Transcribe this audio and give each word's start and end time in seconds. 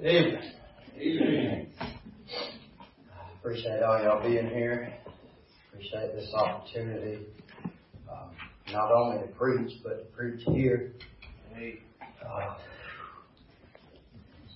Amen. 0.00 0.52
Amen. 0.96 1.66
Appreciate 3.40 3.82
all 3.82 4.00
y'all 4.00 4.22
being 4.22 4.48
here. 4.48 4.94
Appreciate 5.72 6.14
this 6.14 6.32
opportunity, 6.34 7.26
um, 8.08 8.30
not 8.72 8.92
only 8.92 9.26
to 9.26 9.32
preach, 9.32 9.72
but 9.82 9.98
to 9.98 10.16
preach 10.16 10.44
here. 10.46 10.92
Uh, 12.24 12.54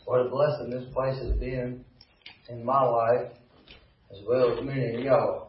what 0.04 0.26
a 0.26 0.28
blessing 0.28 0.70
this 0.70 0.84
place 0.94 1.18
has 1.18 1.36
been 1.40 1.84
in 2.48 2.64
my 2.64 2.84
life, 2.84 3.32
as 4.12 4.18
well 4.28 4.56
as 4.56 4.64
many 4.64 4.94
of 4.94 5.00
y'all. 5.00 5.48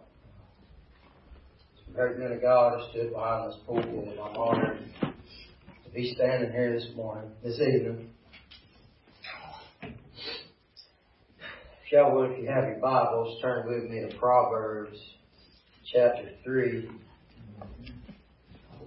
It's 1.77 1.87
a 1.87 1.91
great 1.91 2.17
man 2.17 2.31
of 2.31 2.41
God 2.41 2.79
has 2.79 2.89
stood 2.89 3.13
behind 3.13 3.51
this 3.51 3.59
pulpit, 3.67 3.89
and 3.89 4.19
I'm 4.19 4.35
honored 4.35 4.79
to 5.01 5.89
be 5.93 6.15
standing 6.15 6.51
here 6.51 6.73
this 6.79 6.87
morning, 6.95 7.29
this 7.43 7.59
evening. 7.59 8.09
If 9.83 9.89
y'all 11.93 12.23
if 12.23 12.39
you 12.39 12.47
have 12.47 12.63
your 12.63 12.79
Bibles, 12.79 13.39
turn 13.39 13.67
with 13.67 13.87
me 13.87 13.99
to 14.01 14.17
Proverbs 14.17 14.97
chapter 15.93 16.27
3. 16.43 16.89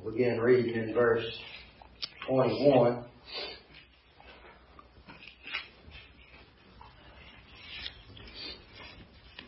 We'll 0.02 0.12
begin 0.12 0.40
reading 0.40 0.74
in 0.74 0.92
verse 0.92 1.24
21. 2.26 3.04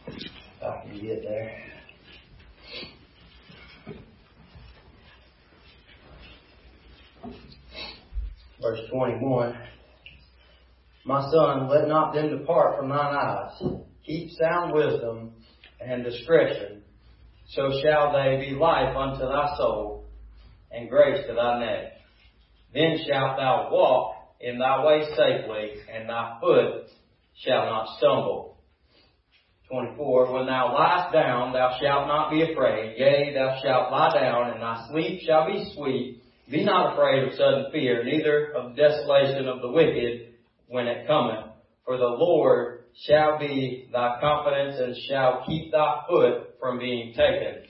If 0.06 0.62
I 0.62 0.82
can 0.84 1.00
get 1.00 1.22
there. 1.24 1.60
Verse 8.62 8.80
21. 8.92 9.58
My 11.08 11.22
son, 11.30 11.70
let 11.70 11.88
not 11.88 12.12
them 12.12 12.38
depart 12.38 12.76
from 12.76 12.90
thine 12.90 13.16
eyes. 13.16 13.62
Keep 14.04 14.30
sound 14.32 14.74
wisdom 14.74 15.32
and 15.80 16.04
discretion, 16.04 16.82
so 17.48 17.70
shall 17.82 18.12
they 18.12 18.36
be 18.36 18.54
life 18.54 18.94
unto 18.94 19.20
thy 19.20 19.56
soul 19.56 20.04
and 20.70 20.90
grace 20.90 21.26
to 21.26 21.32
thy 21.32 21.60
neck. 21.60 21.92
Then 22.74 22.98
shalt 23.08 23.38
thou 23.38 23.70
walk 23.72 24.16
in 24.42 24.58
thy 24.58 24.84
way 24.84 25.00
safely, 25.16 25.80
and 25.90 26.10
thy 26.10 26.36
foot 26.42 26.88
shall 27.42 27.64
not 27.64 27.96
stumble. 27.96 28.58
24. 29.70 30.34
When 30.34 30.44
thou 30.44 30.74
liest 30.76 31.12
down, 31.14 31.54
thou 31.54 31.78
shalt 31.80 32.06
not 32.06 32.30
be 32.30 32.52
afraid. 32.52 32.98
Yea, 32.98 33.32
thou 33.32 33.58
shalt 33.62 33.90
lie 33.90 34.12
down, 34.12 34.50
and 34.50 34.60
thy 34.60 34.86
sleep 34.90 35.22
shall 35.22 35.46
be 35.46 35.72
sweet. 35.74 36.22
Be 36.50 36.64
not 36.64 36.92
afraid 36.92 37.24
of 37.24 37.32
sudden 37.32 37.66
fear, 37.72 38.04
neither 38.04 38.52
of 38.54 38.76
desolation 38.76 39.48
of 39.48 39.62
the 39.62 39.70
wicked 39.70 40.27
when 40.68 40.86
it 40.86 41.06
cometh. 41.06 41.46
For 41.84 41.96
the 41.96 42.04
Lord 42.04 42.84
shall 43.06 43.38
be 43.38 43.88
thy 43.92 44.18
confidence, 44.20 44.78
and 44.78 44.96
shall 45.08 45.42
keep 45.46 45.72
thy 45.72 46.02
foot 46.08 46.54
from 46.60 46.78
being 46.78 47.14
taken. 47.14 47.62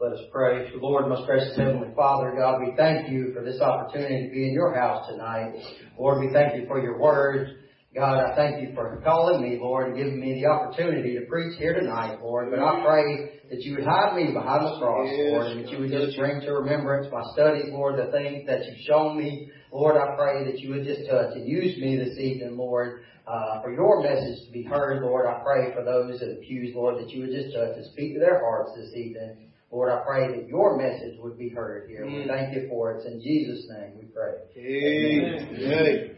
Let 0.00 0.12
us 0.12 0.24
pray. 0.32 0.70
Lord, 0.76 1.08
most 1.08 1.26
gracious 1.26 1.56
Heavenly 1.56 1.94
Father, 1.96 2.34
God, 2.36 2.60
we 2.60 2.74
thank 2.76 3.10
you 3.10 3.32
for 3.32 3.42
this 3.42 3.60
opportunity 3.60 4.26
to 4.26 4.32
be 4.32 4.48
in 4.48 4.52
your 4.52 4.74
house 4.74 5.08
tonight. 5.08 5.54
Lord, 5.98 6.20
we 6.20 6.32
thank 6.32 6.60
you 6.60 6.66
for 6.66 6.82
your 6.82 6.98
word. 6.98 7.60
God, 7.94 8.18
I 8.18 8.34
thank 8.34 8.60
you 8.60 8.74
for 8.74 9.00
calling 9.04 9.40
me, 9.40 9.56
Lord, 9.60 9.86
and 9.86 9.96
giving 9.96 10.18
me 10.18 10.42
the 10.42 10.50
opportunity 10.50 11.14
to 11.16 11.26
preach 11.26 11.56
here 11.58 11.74
tonight, 11.78 12.18
Lord. 12.20 12.50
But 12.50 12.58
I 12.58 12.84
pray 12.84 13.40
that 13.48 13.60
you 13.60 13.76
would 13.76 13.84
hide 13.84 14.16
me 14.16 14.32
behind 14.32 14.66
the 14.66 14.78
cross, 14.80 15.08
Lord, 15.08 15.46
and 15.46 15.64
that 15.64 15.70
you 15.70 15.78
would 15.78 15.90
just 15.90 16.18
bring 16.18 16.40
to 16.40 16.52
remembrance 16.54 17.06
my 17.12 17.22
studies, 17.34 17.66
Lord, 17.68 17.96
the 17.96 18.10
things 18.10 18.48
that 18.48 18.64
you've 18.66 18.84
shown 18.88 19.16
me. 19.16 19.48
Lord, 19.74 19.96
I 19.96 20.14
pray 20.14 20.44
that 20.44 20.60
you 20.60 20.70
would 20.70 20.84
just 20.84 21.10
touch 21.10 21.34
and 21.34 21.48
use 21.48 21.76
me 21.78 21.96
this 21.96 22.16
evening, 22.16 22.56
Lord, 22.56 23.02
uh, 23.26 23.60
for 23.60 23.72
your 23.74 24.00
message 24.04 24.46
to 24.46 24.52
be 24.52 24.62
heard, 24.62 25.02
Lord. 25.02 25.26
I 25.26 25.42
pray 25.42 25.74
for 25.74 25.82
those 25.82 26.22
in 26.22 26.28
the 26.28 26.36
pews, 26.46 26.72
Lord, 26.76 27.02
that 27.02 27.10
you 27.10 27.22
would 27.22 27.32
just 27.32 27.52
touch 27.52 27.74
and 27.74 27.84
speak 27.86 28.14
to 28.14 28.20
their 28.20 28.38
hearts 28.38 28.70
this 28.76 28.94
evening. 28.94 29.50
Lord, 29.72 29.90
I 29.90 30.04
pray 30.06 30.28
that 30.28 30.46
your 30.46 30.76
message 30.78 31.18
would 31.18 31.36
be 31.36 31.48
heard 31.48 31.88
here. 31.88 32.06
We 32.06 32.24
thank 32.28 32.54
you 32.54 32.68
for 32.68 32.92
it. 32.92 32.98
It's 32.98 33.06
in 33.06 33.20
Jesus' 33.20 33.66
name 33.68 33.98
we 33.98 34.04
pray. 34.04 34.34
Amen. 34.56 35.56
Amen. 35.60 36.10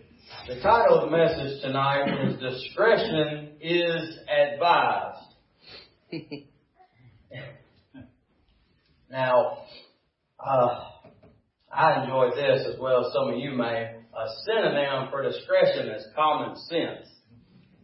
The 0.49 0.61
title 0.61 0.99
of 0.99 1.11
the 1.11 1.17
message 1.17 1.63
tonight 1.63 2.09
is 2.27 2.39
Discretion 2.39 3.53
is 3.63 4.19
Advised. 4.29 5.33
now, 9.11 9.61
uh, 10.47 10.91
I 11.73 12.03
enjoy 12.03 12.31
this 12.35 12.67
as 12.73 12.81
well 12.81 13.07
as 13.07 13.13
some 13.13 13.31
of 13.31 13.39
you 13.39 13.53
may. 13.53 13.97
A 14.17 14.27
synonym 14.47 15.11
for 15.11 15.23
discretion 15.23 15.89
is 15.89 16.07
common 16.15 16.57
sense. 16.57 17.07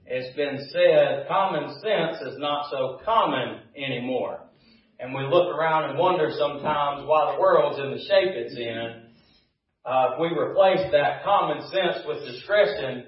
It's 0.06 0.34
been 0.36 0.58
said 0.72 1.28
common 1.28 1.68
sense 1.80 2.20
is 2.22 2.38
not 2.38 2.70
so 2.70 3.00
common 3.04 3.60
anymore. 3.76 4.40
And 4.98 5.14
we 5.14 5.22
look 5.22 5.54
around 5.54 5.90
and 5.90 5.98
wonder 5.98 6.30
sometimes 6.38 7.06
why 7.06 7.34
the 7.34 7.40
world's 7.40 7.78
in 7.78 7.90
the 7.90 7.98
shape 7.98 8.34
it's 8.34 8.56
in 8.56 9.02
uh, 9.84 10.12
if 10.12 10.20
we 10.20 10.28
replace 10.38 10.92
that 10.92 11.24
common 11.24 11.60
sense 11.70 12.06
with 12.06 12.24
discretion, 12.24 13.06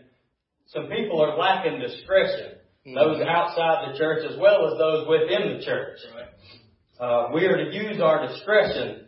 some 0.67 0.89
people 0.89 1.23
are 1.23 1.37
lacking 1.39 1.81
discretion. 1.81 2.59
Mm-hmm. 2.87 2.95
Those 2.95 3.23
outside 3.29 3.93
the 3.93 3.99
church 3.99 4.25
as 4.29 4.37
well 4.39 4.67
as 4.67 4.79
those 4.79 5.07
within 5.07 5.57
the 5.57 5.65
church. 5.65 5.99
Uh, 6.99 7.29
we 7.33 7.45
are 7.47 7.57
to 7.57 7.73
use 7.73 8.01
our 8.01 8.27
discretion. 8.27 9.04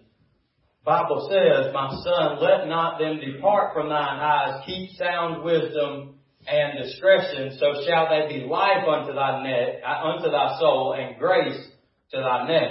Bible 0.87 1.29
says, 1.29 1.75
My 1.75 1.91
son, 1.91 2.39
let 2.41 2.69
not 2.69 3.01
them 3.01 3.19
depart 3.19 3.75
from 3.75 3.89
thine 3.89 4.21
eyes. 4.21 4.63
Keep 4.67 4.97
sound 4.97 5.43
wisdom 5.43 6.15
and 6.47 6.79
discretion, 6.79 7.59
so 7.59 7.83
shall 7.85 8.09
they 8.09 8.39
be 8.39 8.47
life 8.47 8.87
unto 8.89 9.13
thy 9.13 9.43
neck, 9.43 9.83
uh, 9.85 10.09
unto 10.11 10.31
thy 10.31 10.57
soul, 10.61 10.95
and 10.97 11.19
grace 11.19 11.61
to 12.13 12.19
thy 12.19 12.47
neck. 12.47 12.71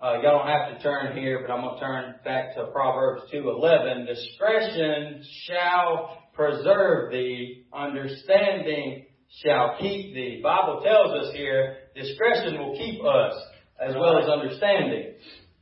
Uh, 0.00 0.20
y'all 0.22 0.38
don't 0.38 0.46
have 0.46 0.76
to 0.76 0.82
turn 0.84 1.16
here, 1.16 1.40
but 1.44 1.52
I'm 1.52 1.62
going 1.62 1.74
to 1.74 1.80
turn 1.80 2.14
back 2.24 2.54
to 2.54 2.66
Proverbs 2.66 3.22
2:11. 3.34 4.06
Discretion 4.06 5.24
shall 5.46 6.22
preserve 6.32 7.10
thee, 7.10 7.64
understanding 7.74 9.06
shall 9.44 9.74
keep 9.80 10.14
thee. 10.14 10.40
Bible 10.44 10.80
tells 10.84 11.26
us 11.26 11.34
here, 11.34 11.78
discretion 11.96 12.60
will 12.60 12.76
keep 12.76 13.02
us 13.04 13.34
as 13.80 13.96
well 13.96 14.16
as 14.16 14.28
understanding. 14.28 15.14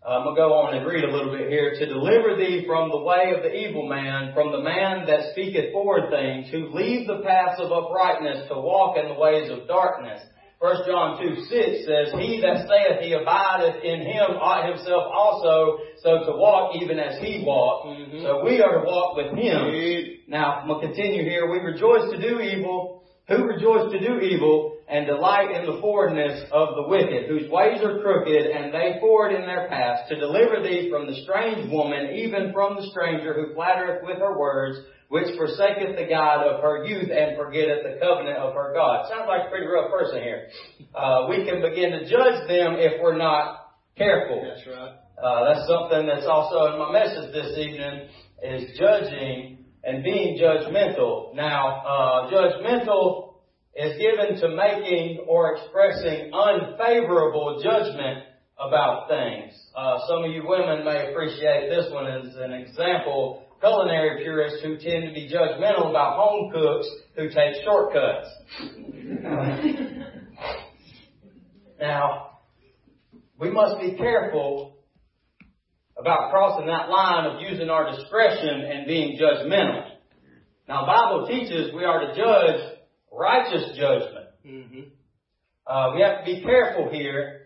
I'm 0.07 0.25
going 0.25 0.37
to 0.37 0.41
go 0.41 0.53
on 0.53 0.77
and 0.77 0.87
read 0.87 1.05
a 1.05 1.11
little 1.11 1.33
bit 1.33 1.49
here. 1.49 1.73
To 1.81 1.87
deliver 1.87 2.37
thee 2.37 2.65
from 2.67 2.91
the 2.91 3.01
way 3.01 3.33
of 3.35 3.43
the 3.43 3.53
evil 3.53 3.89
man, 3.89 4.35
from 4.35 4.53
the 4.53 4.61
man 4.61 5.07
that 5.07 5.33
speaketh 5.33 5.73
forward 5.73 6.11
things, 6.11 6.51
who 6.51 6.69
leave 6.77 7.07
the 7.07 7.25
paths 7.25 7.61
of 7.61 7.73
uprightness 7.73 8.49
to 8.49 8.61
walk 8.61 8.99
in 8.99 9.09
the 9.09 9.19
ways 9.19 9.51
of 9.51 9.67
darkness 9.67 10.21
1 10.65 10.87
John 10.87 11.21
2 11.21 11.45
6 11.45 11.85
says, 11.85 12.09
He 12.17 12.41
that 12.41 12.65
saith 12.65 13.05
he 13.05 13.13
abideth 13.13 13.85
in 13.85 14.01
him 14.01 14.41
ought 14.41 14.65
himself 14.65 15.13
also 15.13 15.77
so 16.01 16.25
to 16.25 16.33
walk 16.41 16.75
even 16.81 16.99
as 16.99 17.21
he 17.21 17.45
walked. 17.45 17.89
Mm-hmm. 17.89 18.23
So 18.23 18.43
we 18.43 18.63
are 18.63 18.81
to 18.81 18.87
walk 18.87 19.15
with 19.15 19.37
him. 19.37 20.25
Now, 20.27 20.65
I'm 20.65 20.69
going 20.69 20.81
to 20.81 20.87
continue 20.87 21.23
here. 21.23 21.51
We 21.53 21.59
rejoice 21.59 22.11
to 22.13 22.19
do 22.19 22.41
evil. 22.41 23.05
Who 23.29 23.45
rejoice 23.45 23.93
to 23.93 24.01
do 24.01 24.21
evil 24.21 24.74
and 24.95 25.07
delight 25.07 25.51
in 25.51 25.67
the 25.67 25.81
forwardness 25.81 26.47
of 26.53 26.77
the 26.77 26.87
wicked, 26.87 27.27
whose 27.27 27.51
ways 27.51 27.83
are 27.83 27.99
crooked, 27.99 28.47
and 28.47 28.73
they 28.73 28.95
forward 29.01 29.35
in 29.35 29.43
their 29.43 29.67
paths, 29.67 30.09
to 30.09 30.15
deliver 30.15 30.63
thee 30.63 30.89
from 30.89 31.11
the 31.11 31.19
strange 31.27 31.69
woman, 31.69 32.15
even 32.15 32.53
from 32.53 32.77
the 32.77 32.87
stranger 32.95 33.35
who 33.35 33.53
flattereth 33.55 34.05
with 34.07 34.19
her 34.19 34.39
words, 34.39 34.79
which 35.09 35.27
forsaketh 35.37 35.99
the 35.99 36.07
God 36.09 36.47
of 36.47 36.63
her 36.63 36.87
youth 36.87 37.11
and 37.11 37.37
forgetteth 37.37 37.83
the 37.83 37.99
covenant 37.99 38.39
of 38.39 38.55
her 38.55 38.73
God. 38.73 39.11
Sounds 39.11 39.27
like 39.27 39.47
a 39.47 39.51
pretty 39.51 39.67
rough 39.67 39.91
person 39.91 40.23
here. 40.23 40.47
Uh, 40.95 41.27
we 41.29 41.45
can 41.45 41.61
begin 41.61 41.91
to 41.91 42.07
judge 42.07 42.47
them 42.47 42.79
if 42.79 43.03
we're 43.03 43.19
not 43.19 43.75
careful. 43.99 44.47
That's 44.47 44.65
right. 44.65 44.95
Uh, 45.19 45.43
that's 45.43 45.67
something 45.67 46.07
that's 46.07 46.27
also 46.27 46.71
in 46.71 46.79
my 46.79 46.93
message 46.95 47.35
this 47.35 47.59
evening 47.59 48.07
is 48.47 48.79
judging 48.79 49.59
and 49.83 50.05
being 50.05 50.39
judgmental. 50.39 51.35
Now, 51.35 51.83
uh, 51.83 52.31
judgmental 52.31 53.34
is 53.77 53.99
given 53.99 54.41
to 54.41 54.49
making 54.55 55.25
or 55.27 55.57
expressing 55.57 56.33
unfavorable 56.33 57.61
judgment 57.63 58.25
about 58.59 59.09
things. 59.09 59.53
Uh, 59.77 59.99
some 60.09 60.25
of 60.25 60.31
you 60.31 60.43
women 60.47 60.83
may 60.85 61.11
appreciate 61.11 61.69
this 61.71 61.93
one 61.93 62.07
as 62.07 62.37
an 62.37 62.53
example 62.53 63.41
culinary 63.61 64.23
purists 64.23 64.63
who 64.63 64.77
tend 64.77 65.09
to 65.09 65.15
be 65.15 65.29
judgmental 65.33 65.89
about 65.89 66.17
home 66.17 66.53
cooks 66.53 66.87
who 67.17 67.31
take 67.31 67.65
shortcuts. 67.65 68.29
now, 71.81 72.41
we 73.41 73.51
must 73.51 73.81
be 73.81 73.97
careful 73.97 74.77
about 75.97 76.31
crossing 76.31 76.67
that 76.67 76.91
line 76.91 77.25
of 77.25 77.41
using 77.41 77.71
our 77.71 77.91
discretion 77.91 78.61
and 78.61 78.87
being 78.87 79.19
judgmental. 79.19 79.93
Now, 80.69 80.85
Bible 80.87 81.27
teaches 81.27 81.73
we 81.75 81.85
are 81.85 82.01
to 82.01 82.15
judge 82.15 82.74
righteous 83.17 83.77
judgment. 83.77 84.27
Mm-hmm. 84.47 84.81
Uh, 85.67 85.95
we 85.95 86.03
have 86.03 86.21
to 86.21 86.25
be 86.25 86.43
careful 86.43 86.91
here. 86.91 87.41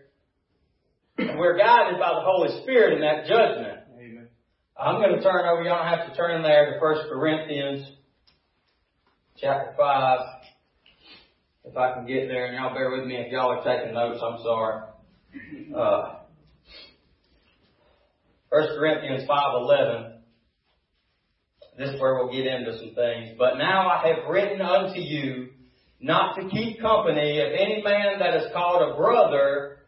We're 1.17 1.57
guided 1.57 1.99
by 1.99 2.13
the 2.13 2.21
Holy 2.21 2.61
Spirit 2.63 2.93
in 2.93 3.01
that 3.01 3.25
judgment. 3.25 3.79
I'm 4.79 5.01
going 5.01 5.13
to 5.13 5.21
turn 5.21 5.45
over, 5.45 5.61
you 5.61 5.67
don't 5.67 5.85
have 5.85 6.09
to 6.09 6.15
turn 6.15 6.41
there 6.41 6.71
to 6.71 6.79
1 6.79 7.09
Corinthians 7.09 7.85
chapter 9.37 9.73
5. 9.77 10.19
If 11.65 11.75
I 11.75 11.93
can 11.93 12.05
get 12.05 12.29
there, 12.29 12.45
and 12.45 12.55
y'all 12.55 12.73
bear 12.73 12.89
with 12.89 13.05
me 13.05 13.17
if 13.17 13.29
y'all 13.29 13.51
are 13.51 13.63
taking 13.63 13.93
notes, 13.93 14.21
I'm 14.23 14.41
sorry. 14.41 14.83
Uh, 15.75 16.19
1 18.49 18.67
Corinthians 18.77 19.29
5.11. 19.29 20.13
This 21.77 21.89
is 21.89 22.01
where 22.01 22.15
we'll 22.15 22.31
get 22.31 22.47
into 22.47 22.77
some 22.77 22.95
things. 22.95 23.35
But 23.37 23.57
now 23.57 23.89
I 23.89 24.07
have 24.07 24.29
written 24.29 24.61
unto 24.61 24.99
you 24.99 25.49
not 25.99 26.35
to 26.35 26.47
keep 26.49 26.79
company 26.81 27.41
of 27.41 27.51
any 27.51 27.81
man 27.83 28.19
that 28.19 28.35
is 28.35 28.51
called 28.53 28.93
a 28.93 28.95
brother 28.95 29.79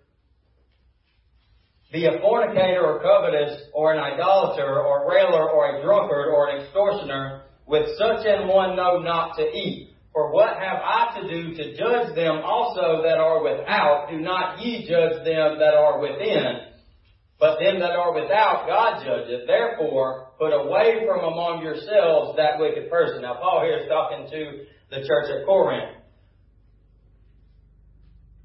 be 1.91 2.05
a 2.05 2.19
fornicator 2.21 2.85
or 2.85 3.01
covetous 3.01 3.63
or 3.73 3.93
an 3.93 3.99
idolater 3.99 4.79
or 4.79 5.03
a 5.03 5.09
railer 5.09 5.49
or 5.49 5.75
a 5.75 5.83
drunkard 5.83 6.27
or 6.33 6.49
an 6.49 6.63
extortioner, 6.63 7.43
with 7.67 7.85
such 7.97 8.25
an 8.25 8.47
one 8.47 8.75
no 8.75 8.99
not 8.99 9.35
to 9.37 9.43
eat. 9.43 9.89
For 10.13 10.33
what 10.33 10.57
have 10.57 10.79
I 10.83 11.19
to 11.21 11.27
do 11.27 11.55
to 11.55 11.77
judge 11.77 12.15
them 12.15 12.41
also 12.43 13.03
that 13.03 13.17
are 13.17 13.43
without? 13.43 14.07
Do 14.09 14.19
not 14.19 14.59
ye 14.59 14.87
judge 14.87 15.23
them 15.23 15.59
that 15.59 15.73
are 15.73 15.99
within. 15.99 16.67
But 17.39 17.59
them 17.59 17.79
that 17.79 17.91
are 17.91 18.13
without, 18.13 18.67
God 18.67 19.03
judgeth. 19.03 19.47
Therefore, 19.47 20.27
put 20.37 20.51
away 20.51 21.03
from 21.07 21.23
among 21.23 21.61
yourselves 21.63 22.37
that 22.37 22.59
wicked 22.59 22.89
person. 22.89 23.23
Now, 23.23 23.35
Paul 23.35 23.63
here 23.63 23.79
is 23.79 23.89
talking 23.89 24.27
to 24.31 24.65
the 24.91 25.07
church 25.07 25.31
at 25.31 25.45
Corinth. 25.45 26.00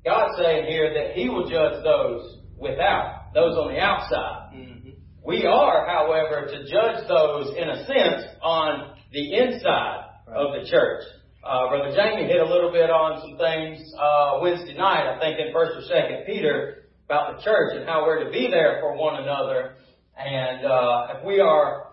God's 0.07 0.39
saying 0.39 0.67
here 0.67 0.95
that 0.95 1.19
He 1.19 1.29
will 1.29 1.51
judge 1.51 1.83
those 1.83 2.39
without, 2.57 3.35
those 3.35 3.59
on 3.59 3.75
the 3.75 3.81
outside. 3.81 4.55
Mm-hmm. 4.55 4.91
We 5.27 5.45
are, 5.45 5.85
however, 5.85 6.47
to 6.47 6.59
judge 6.71 7.09
those 7.09 7.57
in 7.59 7.69
a 7.69 7.85
sense 7.85 8.23
on 8.41 8.97
the 9.11 9.35
inside 9.35 10.07
right. 10.29 10.37
of 10.37 10.55
the 10.55 10.71
church. 10.71 11.03
Uh, 11.43 11.69
Brother 11.69 11.91
Jamie 11.91 12.31
hit 12.31 12.41
a 12.41 12.47
little 12.47 12.71
bit 12.71 12.89
on 12.89 13.21
some 13.21 13.37
things 13.37 13.83
uh, 13.99 14.39
Wednesday 14.41 14.77
night, 14.79 15.11
I 15.11 15.19
think 15.19 15.39
in 15.39 15.53
First 15.53 15.75
or 15.75 15.83
Second 15.83 16.23
Peter, 16.27 16.87
about 17.07 17.37
the 17.37 17.43
church 17.43 17.75
and 17.75 17.85
how 17.85 18.07
we're 18.07 18.23
to 18.25 18.31
be 18.31 18.49
there 18.51 18.79
for 18.81 18.97
one 18.97 19.23
another. 19.23 19.75
And 20.17 20.65
uh, 20.65 21.19
if 21.19 21.27
we 21.27 21.41
are 21.41 21.89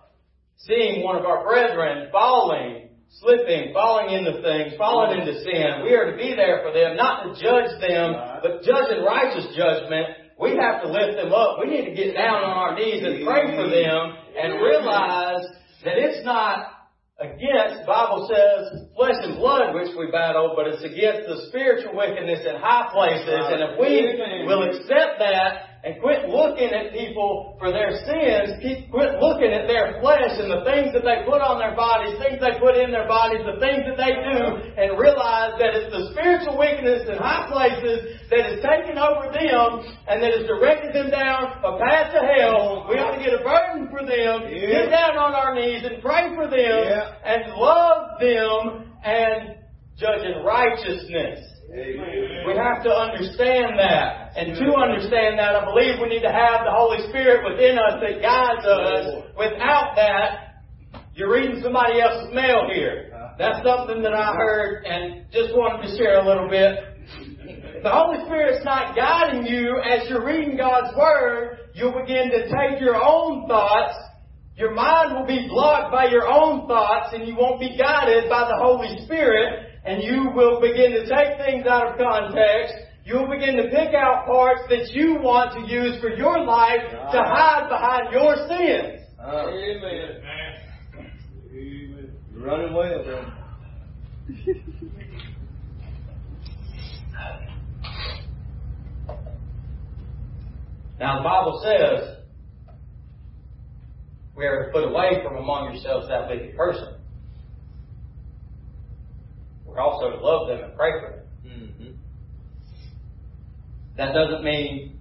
seeing 0.58 1.04
one 1.04 1.16
of 1.16 1.26
our 1.26 1.44
brethren 1.44 2.10
falling 2.12 2.83
slipping, 3.20 3.74
falling 3.74 4.14
into 4.14 4.42
things, 4.42 4.74
falling 4.78 5.20
into 5.20 5.34
sin. 5.44 5.84
We 5.84 5.94
are 5.94 6.12
to 6.12 6.18
be 6.18 6.34
there 6.36 6.62
for 6.64 6.74
them, 6.74 6.98
not 6.98 7.24
to 7.24 7.30
judge 7.38 7.74
them, 7.82 8.16
but 8.42 8.64
judge 8.64 8.90
in 8.96 9.04
righteous 9.04 9.54
judgment. 9.56 10.38
We 10.40 10.58
have 10.58 10.82
to 10.82 10.90
lift 10.90 11.18
them 11.18 11.32
up. 11.32 11.60
We 11.62 11.70
need 11.70 11.86
to 11.86 11.96
get 11.96 12.16
down 12.16 12.44
on 12.44 12.54
our 12.58 12.76
knees 12.76 13.04
and 13.04 13.26
pray 13.26 13.54
for 13.56 13.70
them 13.70 14.02
and 14.34 14.62
realize 14.62 15.46
that 15.86 15.98
it's 15.98 16.26
not 16.26 16.74
against, 17.22 17.86
the 17.86 17.88
Bible 17.88 18.26
says, 18.26 18.90
flesh 18.98 19.22
and 19.22 19.38
blood 19.38 19.76
which 19.76 19.94
we 19.96 20.10
battle, 20.12 20.54
but 20.58 20.68
it's 20.68 20.84
against 20.84 21.30
the 21.30 21.48
spiritual 21.48 21.96
wickedness 21.96 22.42
in 22.42 22.58
high 22.58 22.90
places. 22.92 23.30
And 23.30 23.62
if 23.62 23.80
we 23.80 24.20
will 24.50 24.64
accept 24.74 25.22
that 25.22 25.73
and 25.84 26.00
quit 26.00 26.32
looking 26.32 26.72
at 26.72 26.96
people 26.96 27.60
for 27.60 27.68
their 27.68 27.92
sins. 28.08 28.56
Keep, 28.64 28.88
quit 28.88 29.20
looking 29.20 29.52
at 29.52 29.68
their 29.68 30.00
flesh 30.00 30.32
and 30.40 30.48
the 30.48 30.64
things 30.64 30.96
that 30.96 31.04
they 31.04 31.28
put 31.28 31.44
on 31.44 31.60
their 31.60 31.76
bodies, 31.76 32.16
things 32.24 32.40
they 32.40 32.56
put 32.56 32.80
in 32.80 32.88
their 32.88 33.04
bodies, 33.04 33.44
the 33.44 33.60
things 33.60 33.84
that 33.84 34.00
they 34.00 34.16
do, 34.16 34.64
and 34.80 34.96
realize 34.96 35.60
that 35.60 35.76
it's 35.76 35.92
the 35.92 36.16
spiritual 36.16 36.56
weakness 36.56 37.04
in 37.12 37.20
high 37.20 37.52
places 37.52 38.16
that 38.32 38.48
is 38.48 38.64
taking 38.64 38.96
over 38.96 39.28
them 39.28 39.84
and 40.08 40.24
that 40.24 40.32
is 40.32 40.48
directing 40.48 40.96
them 40.96 41.12
down 41.12 41.52
a 41.68 41.76
path 41.76 42.16
to 42.16 42.24
hell. 42.32 42.88
We 42.88 42.96
ought 43.04 43.20
to 43.20 43.22
get 43.22 43.36
a 43.36 43.44
burden 43.44 43.92
for 43.92 44.08
them, 44.08 44.48
yeah. 44.48 44.88
get 44.88 44.88
down 44.88 45.20
on 45.20 45.36
our 45.36 45.52
knees 45.52 45.84
and 45.84 46.00
pray 46.00 46.32
for 46.32 46.48
them, 46.48 46.80
yeah. 46.88 47.20
and 47.28 47.60
love 47.60 48.24
them 48.24 48.88
and 49.04 49.60
judge 50.00 50.24
in 50.24 50.48
righteousness. 50.48 51.53
We 51.74 52.54
have 52.54 52.84
to 52.84 52.94
understand 52.94 53.80
that. 53.82 54.38
And 54.38 54.54
to 54.62 54.76
understand 54.78 55.40
that, 55.40 55.56
I 55.56 55.66
believe 55.66 55.98
we 56.02 56.10
need 56.10 56.22
to 56.22 56.32
have 56.32 56.62
the 56.66 56.72
Holy 56.72 57.02
Spirit 57.10 57.42
within 57.50 57.80
us 57.80 57.98
that 57.98 58.22
guides 58.22 58.66
us. 58.66 59.34
Without 59.38 59.94
that, 59.96 60.62
you're 61.16 61.34
reading 61.34 61.62
somebody 61.64 62.00
else's 62.00 62.34
mail 62.34 62.70
here. 62.72 63.10
That's 63.40 63.66
something 63.66 64.04
that 64.04 64.14
I 64.14 64.36
heard 64.36 64.86
and 64.86 65.26
just 65.32 65.54
wanted 65.56 65.90
to 65.90 65.98
share 65.98 66.22
a 66.22 66.28
little 66.28 66.48
bit. 66.48 67.82
the 67.82 67.90
Holy 67.90 68.24
Spirit's 68.26 68.64
not 68.64 68.96
guiding 68.96 69.48
you 69.48 69.82
as 69.82 70.08
you're 70.10 70.24
reading 70.24 70.56
God's 70.56 70.96
Word, 70.96 71.58
you'll 71.74 72.00
begin 72.00 72.30
to 72.30 72.44
take 72.54 72.82
your 72.82 73.02
own 73.02 73.48
thoughts 73.48 73.96
your 74.56 74.76
mind 74.76 75.16
will 75.16 75.26
be 75.26 75.48
blocked 75.48 75.92
by 75.92 76.10
your 76.12 76.28
own 76.28 76.68
thoughts 76.68 77.10
and 77.14 77.28
you 77.28 77.36
won't 77.36 77.60
be 77.60 77.76
guided 77.76 78.30
by 78.30 78.48
the 78.48 78.56
Holy 78.62 79.04
Spirit 79.04 79.73
and 79.86 80.02
you 80.02 80.30
will 80.34 80.62
begin 80.62 80.92
to 80.92 81.02
take 81.02 81.38
things 81.38 81.66
out 81.68 81.92
of 81.92 81.98
context. 81.98 82.74
You'll 83.06 83.30
begin 83.30 83.58
to 83.58 83.64
pick 83.64 83.94
out 83.94 84.26
parts 84.26 84.62
that 84.70 84.92
you 84.94 85.16
want 85.16 85.52
to 85.54 85.72
use 85.72 86.00
for 86.00 86.10
your 86.10 86.46
life 86.46 86.90
to 86.90 86.98
ah. 87.20 87.36
hide 87.36 87.68
behind 87.70 88.14
your 88.14 88.36
sins. 88.48 89.02
Amen. 89.20 90.22
Amen. 91.52 92.14
You're 92.34 92.46
running 92.46 92.74
well, 92.74 93.04
then. 93.06 93.26
now 101.00 101.18
the 101.18 101.24
Bible 101.24 101.62
says 101.64 102.18
we 104.36 104.46
are 104.46 104.66
to 104.66 104.72
put 104.72 104.86
away 104.86 105.22
from 105.24 105.36
among 105.38 105.74
yourselves 105.74 106.08
that 106.08 106.30
wicked 106.30 106.56
person. 106.56 107.03
We're 109.74 109.82
also 109.82 110.12
to 110.12 110.18
love 110.18 110.48
them 110.48 110.64
and 110.64 110.78
pray 110.78 110.92
for 111.00 111.10
them. 111.12 111.52
Mm-hmm. 111.52 111.92
That 113.98 114.14
doesn't 114.14 114.44
mean 114.44 115.00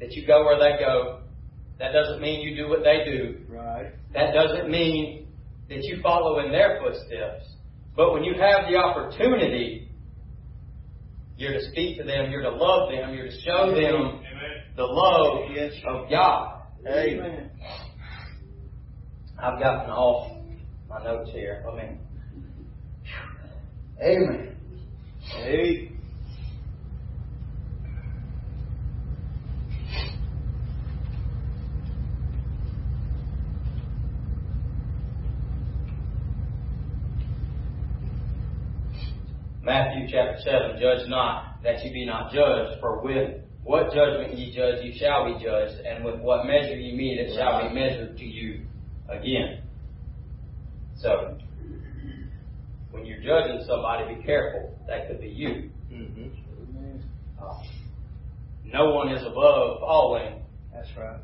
that 0.00 0.12
you 0.12 0.26
go 0.26 0.44
where 0.44 0.58
they 0.58 0.78
go. 0.78 1.20
That 1.78 1.92
doesn't 1.92 2.20
mean 2.20 2.40
you 2.40 2.56
do 2.56 2.68
what 2.68 2.84
they 2.84 3.04
do. 3.04 3.40
Right. 3.48 3.92
That 4.14 4.32
doesn't 4.32 4.70
mean 4.70 5.26
that 5.68 5.82
you 5.82 6.00
follow 6.02 6.38
in 6.38 6.52
their 6.52 6.80
footsteps. 6.80 7.44
But 7.96 8.12
when 8.12 8.22
you 8.22 8.34
have 8.34 8.70
the 8.70 8.76
opportunity, 8.76 9.90
you're 11.36 11.52
to 11.52 11.70
speak 11.70 11.98
to 11.98 12.04
them, 12.04 12.30
you're 12.30 12.42
to 12.42 12.50
love 12.50 12.90
them, 12.90 13.14
you're 13.14 13.26
to 13.26 13.40
show 13.40 13.70
them 13.70 13.78
Amen. 13.78 14.20
the 14.76 14.84
love 14.84 15.50
yes. 15.52 15.72
of 15.86 16.08
God. 16.08 16.62
Amen. 16.86 17.50
I've 19.38 19.58
gotten 19.58 19.90
off 19.90 20.38
my 20.88 21.02
notes 21.02 21.30
here. 21.32 21.64
Let 21.66 21.76
me 21.76 21.98
Amen. 24.00 24.56
Hey. 25.20 25.92
Matthew 39.62 40.06
chapter 40.10 40.38
7, 40.44 40.78
judge 40.80 41.08
not, 41.08 41.62
that 41.64 41.82
ye 41.82 41.92
be 41.92 42.04
not 42.04 42.32
judged, 42.32 42.78
for 42.80 43.02
with 43.02 43.40
what 43.64 43.92
judgment 43.92 44.38
ye 44.38 44.54
judge, 44.54 44.84
ye 44.84 44.96
shall 44.98 45.24
be 45.24 45.42
judged, 45.42 45.80
and 45.80 46.04
with 46.04 46.20
what 46.20 46.46
measure 46.46 46.76
ye 46.76 46.94
meet, 46.94 47.18
it 47.18 47.34
shall 47.34 47.66
be 47.66 47.74
measured 47.74 48.16
to 48.18 48.24
you 48.24 48.66
again. 49.08 49.62
So, 50.98 51.38
when 52.96 53.04
you're 53.06 53.20
judging 53.20 53.62
somebody, 53.68 54.14
be 54.14 54.22
careful. 54.22 54.74
That 54.88 55.06
could 55.06 55.20
be 55.20 55.28
you. 55.28 55.70
Mm-hmm. 55.92 56.28
Uh, 57.40 57.62
no 58.64 58.94
one 58.94 59.12
is 59.12 59.22
above 59.22 59.80
following. 59.80 60.42
That's 60.72 60.88
right. 60.96 61.20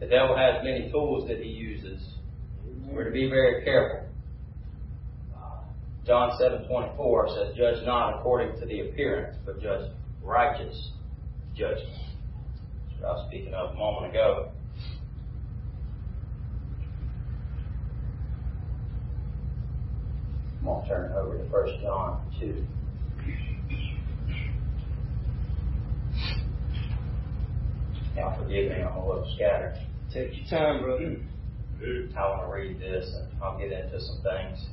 The 0.00 0.06
devil 0.06 0.36
has 0.36 0.64
many 0.64 0.90
tools 0.90 1.28
that 1.28 1.38
he 1.38 1.48
uses. 1.48 2.02
We're 2.86 3.04
to 3.04 3.10
be 3.10 3.28
very 3.28 3.62
careful. 3.62 4.08
Uh, 5.36 5.60
John 6.06 6.36
seven 6.40 6.66
twenty 6.66 6.88
four 6.96 7.28
says, 7.28 7.54
"Judge 7.56 7.84
not 7.84 8.18
according 8.18 8.58
to 8.60 8.66
the 8.66 8.80
appearance, 8.80 9.36
but 9.44 9.62
judge 9.62 9.90
righteous 10.22 10.90
judgment." 11.54 11.92
That's 12.88 13.02
what 13.02 13.08
I 13.08 13.12
was 13.12 13.26
speaking 13.28 13.54
of 13.54 13.74
a 13.74 13.74
moment 13.74 14.12
ago. 14.12 14.50
I'm 20.62 20.66
going 20.66 20.82
to 20.82 20.88
turn 20.88 21.10
it 21.10 21.16
over 21.16 21.38
to 21.38 21.44
1 21.44 21.80
John 21.82 22.22
2. 22.38 22.66
Now 28.14 28.36
forgive 28.38 28.70
me, 28.70 28.76
I'm 28.76 28.94
a 28.94 29.08
little 29.08 29.28
scattered. 29.34 29.74
Take 30.14 30.30
your 30.36 30.46
time, 30.46 30.84
brother. 30.84 31.16
I 32.16 32.28
want 32.28 32.46
to 32.46 32.54
read 32.54 32.78
this 32.78 33.12
and 33.12 33.42
I'll 33.42 33.58
get 33.58 33.72
into 33.72 34.00
some 34.00 34.22
things. 34.22 34.64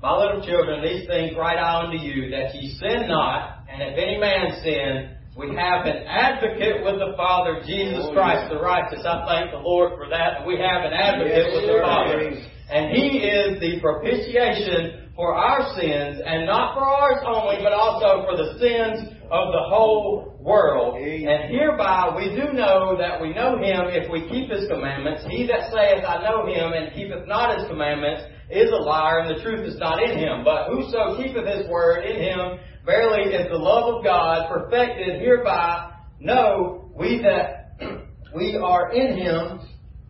My 0.00 0.16
little 0.16 0.46
children, 0.46 0.84
these 0.84 1.08
things 1.08 1.36
write 1.36 1.58
I 1.58 1.86
unto 1.86 1.98
you, 1.98 2.30
that 2.30 2.54
ye 2.54 2.78
sin 2.78 3.08
not, 3.08 3.64
and 3.68 3.82
if 3.82 3.98
any 3.98 4.18
man 4.18 4.62
sin, 4.62 5.16
we 5.36 5.48
have 5.56 5.86
an 5.86 6.06
advocate 6.06 6.84
with 6.84 7.00
the 7.00 7.14
Father, 7.16 7.60
Jesus 7.66 8.06
oh, 8.06 8.12
Christ 8.12 8.46
yeah. 8.46 8.58
the 8.58 8.62
righteous. 8.62 9.02
I 9.04 9.26
thank 9.26 9.50
the 9.50 9.58
Lord 9.58 9.98
for 9.98 10.08
that. 10.10 10.46
We 10.46 10.54
have 10.58 10.84
an 10.84 10.92
advocate 10.92 11.46
yes, 11.46 11.54
with 11.54 11.66
the 11.66 11.80
Father. 11.82 12.30
And 12.70 12.94
He 12.94 13.18
is 13.18 13.58
the 13.58 13.80
propitiation 13.80 15.07
for 15.18 15.34
our 15.34 15.74
sins, 15.74 16.22
and 16.24 16.46
not 16.46 16.78
for 16.78 16.86
ours 16.86 17.18
only, 17.26 17.58
but 17.60 17.72
also 17.72 18.22
for 18.22 18.38
the 18.38 18.54
sins 18.54 19.10
of 19.34 19.50
the 19.50 19.64
whole 19.66 20.38
world. 20.38 20.94
And 20.94 21.50
hereby 21.50 22.14
we 22.14 22.30
do 22.38 22.52
know 22.52 22.96
that 22.96 23.20
we 23.20 23.34
know 23.34 23.58
Him 23.58 23.90
if 23.90 24.08
we 24.08 24.30
keep 24.30 24.48
His 24.48 24.68
commandments. 24.70 25.26
He 25.28 25.44
that 25.48 25.74
saith, 25.74 26.06
I 26.06 26.22
know 26.22 26.46
Him, 26.46 26.70
and 26.70 26.94
keepeth 26.94 27.26
not 27.26 27.58
His 27.58 27.66
commandments, 27.66 28.22
is 28.48 28.70
a 28.70 28.76
liar, 28.76 29.26
and 29.26 29.36
the 29.36 29.42
truth 29.42 29.66
is 29.66 29.76
not 29.80 30.00
in 30.00 30.16
him. 30.16 30.44
But 30.44 30.68
whoso 30.68 31.20
keepeth 31.20 31.46
His 31.46 31.68
word 31.68 32.06
in 32.06 32.22
Him, 32.22 32.60
verily 32.86 33.34
is 33.34 33.50
the 33.50 33.58
love 33.58 33.96
of 33.96 34.04
God 34.04 34.48
perfected. 34.48 35.20
Hereby 35.20 35.94
know 36.20 36.92
we 36.96 37.20
that 37.22 37.74
we 38.36 38.56
are 38.56 38.92
in 38.92 39.18
Him. 39.18 39.60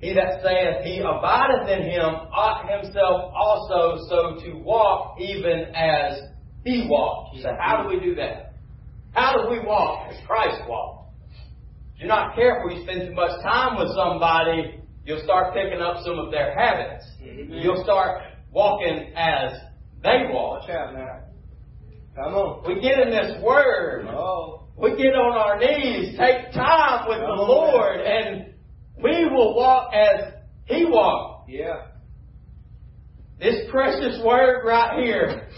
He 0.01 0.15
that 0.15 0.43
saith 0.43 0.85
he 0.85 1.01
abideth 1.01 1.69
in 1.69 1.91
him 1.91 2.05
ought 2.05 2.71
himself 2.71 3.33
also 3.35 3.99
so 4.09 4.41
to 4.45 4.59
walk 4.59 5.19
even 5.21 5.75
as 5.75 6.21
he 6.65 6.87
walked. 6.89 7.39
So 7.43 7.51
how 7.59 7.83
do 7.83 7.89
we 7.89 8.01
do 8.01 8.15
that? 8.15 8.55
How 9.13 9.33
do 9.33 9.51
we 9.51 9.59
walk 9.59 10.09
as 10.11 10.17
Christ 10.27 10.61
walked? 10.69 11.15
If 11.95 12.03
you're 12.03 12.09
not 12.09 12.37
careful, 12.37 12.71
you 12.71 12.85
spend 12.85 13.09
too 13.09 13.15
much 13.15 13.43
time 13.43 13.77
with 13.77 13.89
somebody, 13.97 14.81
you'll 15.05 15.25
start 15.25 15.53
picking 15.53 15.81
up 15.81 16.05
some 16.05 16.19
of 16.19 16.31
their 16.31 16.55
habits. 16.57 17.05
Mm-hmm. 17.21 17.55
You'll 17.55 17.83
start 17.83 18.23
walking 18.53 19.13
as 19.17 19.53
they 20.05 20.31
walk. 20.31 20.61
Watch 20.61 20.71
out 20.71 20.95
now. 20.95 21.21
Come 22.15 22.35
on. 22.35 22.69
We 22.69 22.81
get 22.81 23.01
in 23.01 23.11
this 23.11 23.43
word. 23.43 24.07
Oh. 24.09 24.69
We 24.77 24.91
get 24.97 25.15
on 25.15 25.35
our 25.37 25.59
knees, 25.59 26.17
take 26.17 26.53
time 26.53 27.09
with 27.09 27.19
the 27.19 27.27
Come 27.27 27.41
on, 27.41 27.49
Lord, 27.49 28.01
and 28.01 28.55
we 29.03 29.27
will 29.27 29.55
walk 29.55 29.93
as 29.95 30.35
He 30.65 30.85
walked. 30.85 31.51
Yeah. 31.51 31.87
This 33.41 33.71
precious 33.71 34.21
word 34.25 34.65
right 34.67 35.03
here. 35.05 35.49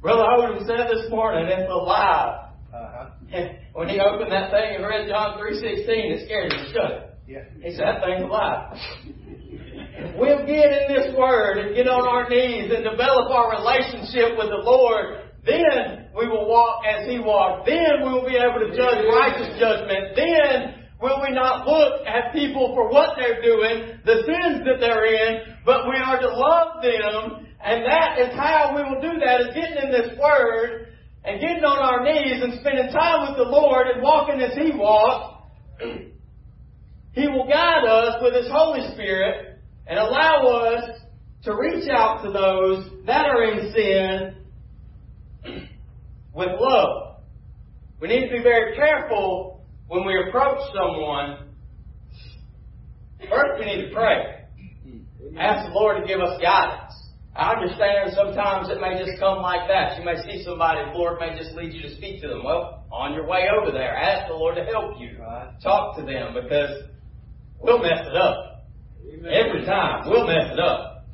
Brother 0.00 0.22
Odom 0.22 0.66
said 0.66 0.88
this 0.88 1.10
morning, 1.10 1.46
it's 1.46 1.70
alive. 1.70 2.52
Uh-huh. 2.74 3.06
When 3.72 3.88
he 3.88 4.00
opened 4.00 4.32
that 4.32 4.50
thing 4.50 4.76
and 4.76 4.84
read 4.84 5.08
John 5.08 5.38
3.16, 5.38 5.86
it 5.86 6.26
scared 6.26 6.52
him 6.52 6.58
to 6.58 6.72
shut 6.72 6.90
it. 6.90 7.14
Yeah. 7.28 7.44
He 7.62 7.70
said, 7.70 7.86
that 7.86 8.02
thing's 8.02 8.24
alive. 8.24 8.76
We'll 10.16 10.46
get 10.46 10.72
in 10.72 10.96
this 10.96 11.14
word 11.16 11.58
and 11.58 11.76
get 11.76 11.86
on 11.86 12.08
our 12.08 12.28
knees 12.28 12.72
and 12.72 12.82
develop 12.82 13.28
our 13.30 13.52
relationship 13.60 14.32
with 14.36 14.48
the 14.48 14.64
Lord, 14.64 15.28
then 15.44 16.08
we 16.16 16.26
will 16.26 16.48
walk 16.48 16.84
as 16.88 17.06
He 17.06 17.20
walked. 17.20 17.66
Then 17.66 18.00
we 18.04 18.08
will 18.08 18.24
be 18.24 18.36
able 18.36 18.64
to 18.64 18.72
judge 18.72 19.04
righteous 19.12 19.60
judgment. 19.60 20.16
Then 20.16 20.79
will 21.00 21.20
we 21.22 21.34
not 21.34 21.66
look 21.66 22.06
at 22.06 22.32
people 22.32 22.74
for 22.74 22.90
what 22.90 23.16
they're 23.16 23.40
doing, 23.42 23.98
the 24.04 24.22
sins 24.26 24.64
that 24.64 24.80
they're 24.80 25.06
in, 25.06 25.56
but 25.64 25.88
we 25.88 25.96
are 25.96 26.20
to 26.20 26.28
love 26.28 26.82
them. 26.82 27.46
And 27.62 27.84
that 27.84 28.18
is 28.18 28.34
how 28.36 28.72
we 28.76 28.82
will 28.82 29.00
do 29.00 29.18
that, 29.20 29.40
is 29.40 29.54
getting 29.54 29.84
in 29.84 29.90
this 29.90 30.18
word 30.18 30.88
and 31.24 31.40
getting 31.40 31.64
on 31.64 31.78
our 31.78 32.04
knees 32.04 32.42
and 32.42 32.60
spending 32.60 32.92
time 32.92 33.28
with 33.28 33.36
the 33.36 33.50
Lord 33.50 33.86
and 33.88 34.02
walking 34.02 34.40
as 34.40 34.54
He 34.54 34.72
walked. 34.76 35.48
He 37.12 37.26
will 37.26 37.48
guide 37.48 37.84
us 37.86 38.22
with 38.22 38.34
His 38.34 38.48
Holy 38.52 38.88
Spirit 38.94 39.58
and 39.88 39.98
allow 39.98 40.46
us 40.46 41.00
to 41.42 41.56
reach 41.56 41.88
out 41.90 42.22
to 42.22 42.30
those 42.30 42.88
that 43.04 43.26
are 43.26 43.44
in 43.50 43.72
sin 43.72 44.36
with 46.32 46.48
love. 46.60 47.16
We 48.00 48.06
need 48.06 48.28
to 48.28 48.36
be 48.36 48.42
very 48.44 48.76
careful 48.76 49.49
when 49.90 50.06
we 50.06 50.14
approach 50.28 50.60
someone. 50.72 51.50
First, 53.28 53.58
we 53.58 53.66
need 53.66 53.88
to 53.88 53.92
pray. 53.92 54.46
Ask 55.36 55.68
the 55.68 55.74
Lord 55.74 56.00
to 56.00 56.06
give 56.06 56.20
us 56.20 56.40
guidance. 56.40 56.94
I 57.34 57.54
understand 57.54 58.12
sometimes 58.14 58.70
it 58.70 58.80
may 58.80 58.98
just 58.98 59.18
come 59.18 59.42
like 59.42 59.66
that. 59.68 59.98
You 59.98 60.04
may 60.04 60.16
see 60.22 60.44
somebody, 60.44 60.80
the 60.90 60.96
Lord 60.96 61.18
may 61.18 61.36
just 61.36 61.56
lead 61.56 61.72
you 61.72 61.82
to 61.82 61.94
speak 61.96 62.22
to 62.22 62.28
them. 62.28 62.44
Well, 62.44 62.86
on 62.92 63.14
your 63.14 63.26
way 63.26 63.48
over 63.50 63.72
there, 63.72 63.96
ask 63.96 64.28
the 64.28 64.34
Lord 64.34 64.54
to 64.56 64.64
help 64.64 65.00
you. 65.00 65.18
Right. 65.18 65.50
Talk 65.60 65.96
to 65.96 66.02
them 66.02 66.34
because 66.34 66.84
we'll 67.60 67.82
mess 67.82 68.06
it 68.06 68.16
up. 68.16 68.68
Every 69.28 69.64
time, 69.66 70.08
we'll 70.08 70.26
mess 70.26 70.52
it 70.52 70.60
up. 70.60 71.04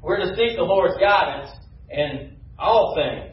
We're 0.00 0.18
to 0.18 0.36
seek 0.36 0.56
the 0.56 0.62
Lord's 0.62 0.98
guidance 1.00 1.50
in 1.90 2.36
all 2.56 2.94
things. 2.94 3.29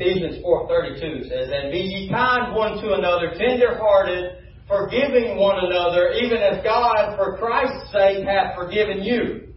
Ephesians 0.00 0.42
4.32 0.42 1.28
says, 1.28 1.50
And 1.52 1.70
be 1.70 1.78
ye 1.78 2.08
kind 2.08 2.54
one 2.56 2.80
to 2.82 2.94
another, 2.94 3.34
tender-hearted, 3.36 4.44
forgiving 4.66 5.36
one 5.36 5.62
another, 5.62 6.12
even 6.12 6.38
as 6.38 6.64
God, 6.64 7.16
for 7.18 7.36
Christ's 7.36 7.92
sake, 7.92 8.24
hath 8.24 8.56
forgiven 8.56 9.02
you. 9.02 9.52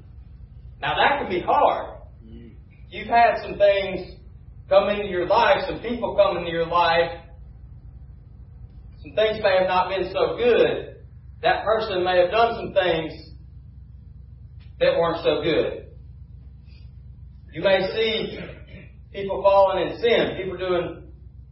Now 0.82 0.96
that 0.96 1.22
can 1.22 1.30
be 1.30 1.40
hard. 1.40 2.02
You've 2.90 3.08
had 3.08 3.42
some 3.42 3.58
things 3.58 4.18
come 4.68 4.90
into 4.90 5.06
your 5.06 5.28
life, 5.28 5.60
some 5.66 5.80
people 5.80 6.14
come 6.16 6.38
into 6.38 6.52
your 6.52 6.68
life, 6.68 7.12
some 9.02 9.16
things 9.16 9.40
may 9.42 9.58
have 9.60 9.68
not 9.68 9.90
been 9.90 10.12
so 10.12 10.36
good. 10.36 10.98
That 11.42 11.64
person 11.64 12.04
may 12.04 12.20
have 12.20 12.32
done 12.32 12.56
some 12.56 12.74
things 12.74 13.14
that 14.82 14.98
weren't 14.98 15.24
so 15.24 15.42
good. 15.42 15.88
You 17.54 17.62
may 17.62 17.88
see 17.96 18.40
people 19.14 19.42
falling 19.42 19.88
in 19.88 19.98
sin, 20.00 20.38
people 20.38 20.58
doing 20.58 21.04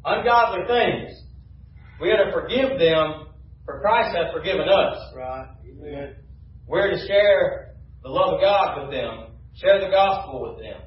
ungodly 0.03 0.65
things. 0.67 1.11
We 2.01 2.09
got 2.09 2.25
to 2.25 2.31
forgive 2.33 2.79
them, 2.79 3.27
for 3.65 3.79
Christ 3.81 4.15
hath 4.15 4.33
forgiven 4.33 4.67
us. 4.67 4.97
Right. 5.15 5.47
Amen. 5.69 6.15
We're 6.67 6.89
to 6.91 7.07
share 7.07 7.75
the 8.03 8.09
love 8.09 8.35
of 8.35 8.41
God 8.41 8.81
with 8.81 8.91
them, 8.91 9.27
share 9.55 9.79
the 9.79 9.91
gospel 9.91 10.41
with 10.49 10.63
them. 10.63 10.81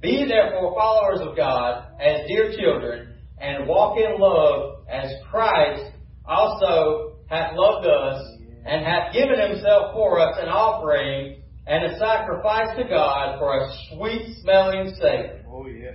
Be 0.00 0.26
therefore 0.28 0.74
followers 0.76 1.20
of 1.20 1.36
God 1.36 1.86
as 2.00 2.26
dear 2.26 2.52
children, 2.52 3.14
and 3.38 3.66
walk 3.66 3.96
in 3.98 4.20
love 4.20 4.84
as 4.90 5.10
Christ 5.30 5.84
also 6.26 7.16
hath 7.28 7.52
loved 7.54 7.86
us, 7.86 8.22
and 8.66 8.84
hath 8.84 9.12
given 9.12 9.40
himself 9.40 9.94
for 9.94 10.20
us 10.20 10.36
an 10.40 10.48
offering 10.48 11.41
and 11.66 11.84
a 11.84 11.98
sacrifice 11.98 12.76
to 12.76 12.84
God 12.88 13.38
for 13.38 13.56
a 13.58 13.72
sweet 13.90 14.36
smelling 14.42 14.92
Savior. 14.96 15.44
Oh, 15.48 15.66
yeah. 15.66 15.92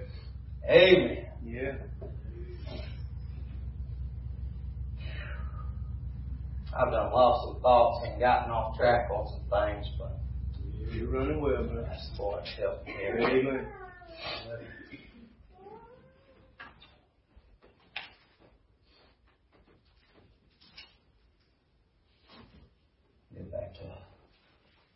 Amen. 0.70 1.26
Yeah. 1.44 1.74
I've 6.78 6.92
done 6.92 7.12
lost 7.12 7.48
some 7.54 7.62
thoughts 7.62 8.06
and 8.08 8.20
gotten 8.20 8.52
off 8.52 8.78
track 8.78 9.10
on 9.10 9.28
some 9.28 9.50
things, 9.50 9.88
but 9.98 10.20
You're 10.94 11.10
running 11.10 11.42
well, 11.42 11.64
man. 11.64 11.86
that's 11.88 12.10
the 12.16 12.22
Lord 12.22 12.44
help 12.60 12.86
me. 12.86 12.94
Amen. 13.08 13.68
Get 23.34 23.52
back 23.52 23.74
to 23.76 23.80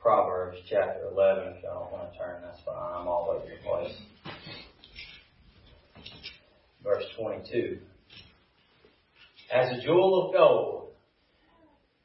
Proverbs 0.02 0.58
chapter 0.68 1.10
11. 1.12 1.54
If 1.58 1.64
y'all 1.64 1.84
don't 1.84 1.92
want 1.92 2.12
to 2.12 2.18
turn, 2.18 2.42
that's 2.44 2.60
fine. 2.66 2.76
I'm 2.76 3.08
all 3.08 3.30
over 3.38 3.46
your 3.46 3.60
place. 3.60 3.96
Verse 6.84 7.04
22. 7.20 7.78
As 9.54 9.78
a 9.78 9.82
jewel 9.84 10.26
of 10.26 10.34
gold 10.34 10.88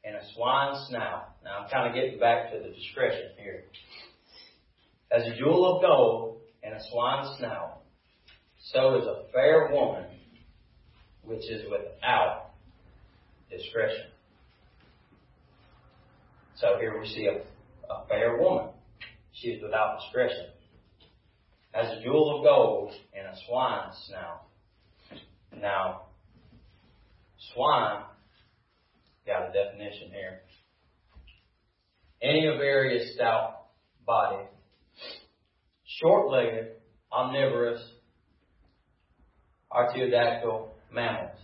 and 0.05 0.15
a 0.15 0.21
swine's 0.35 0.87
snout. 0.89 1.35
Now 1.43 1.63
I'm 1.63 1.69
kind 1.69 1.87
of 1.87 1.95
getting 1.95 2.19
back 2.19 2.51
to 2.51 2.59
the 2.59 2.69
discretion 2.69 3.31
here. 3.37 3.63
As 5.11 5.23
a 5.25 5.35
jewel 5.35 5.75
of 5.75 5.81
gold 5.81 6.37
and 6.61 6.75
a 6.75 6.79
swine's 6.91 7.35
snout, 7.39 7.79
so 8.71 8.99
is 8.99 9.07
a 9.07 9.23
fair 9.33 9.69
woman 9.71 10.05
which 11.23 11.49
is 11.49 11.63
without 11.71 12.51
discretion. 13.49 14.05
So 16.57 16.77
here 16.79 16.99
we 16.99 17.07
see 17.07 17.27
a, 17.27 17.41
a 17.89 18.07
fair 18.07 18.37
woman. 18.37 18.69
She 19.33 19.49
is 19.49 19.61
without 19.61 19.99
discretion. 19.99 20.47
As 21.73 21.91
a 21.91 22.01
jewel 22.01 22.37
of 22.37 22.43
gold 22.43 22.91
in 23.13 23.25
a 23.25 23.33
swine's 23.45 23.95
snout. 24.07 24.43
Now, 25.59 26.03
swine, 27.53 28.03
got 29.25 29.49
a 29.49 29.53
definition 29.53 30.09
here. 30.11 30.41
Any 32.21 32.47
of 32.47 32.57
various 32.57 33.13
stout 33.13 33.65
body, 34.05 34.45
short-legged, 35.85 36.71
omnivorous, 37.11 37.81
artiodactyl 39.71 40.69
mammals, 40.91 41.37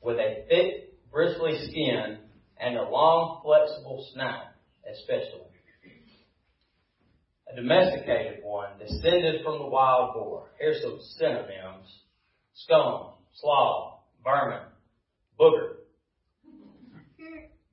with 0.00 0.16
a 0.16 0.44
thick, 0.48 0.94
bristly 1.12 1.58
skin 1.68 2.18
and 2.58 2.76
a 2.76 2.88
long, 2.88 3.42
flexible 3.44 4.06
snout, 4.12 4.53
especially. 4.98 5.40
A 7.52 7.56
domesticated 7.56 8.42
one 8.42 8.78
descended 8.78 9.44
from 9.44 9.58
the 9.58 9.66
wild 9.66 10.14
boar. 10.14 10.50
Here's 10.58 10.82
some 10.82 10.98
synonyms. 11.16 11.88
Scum, 12.54 13.12
slob, 13.34 14.00
vermin, 14.22 14.66
booger. 15.38 15.74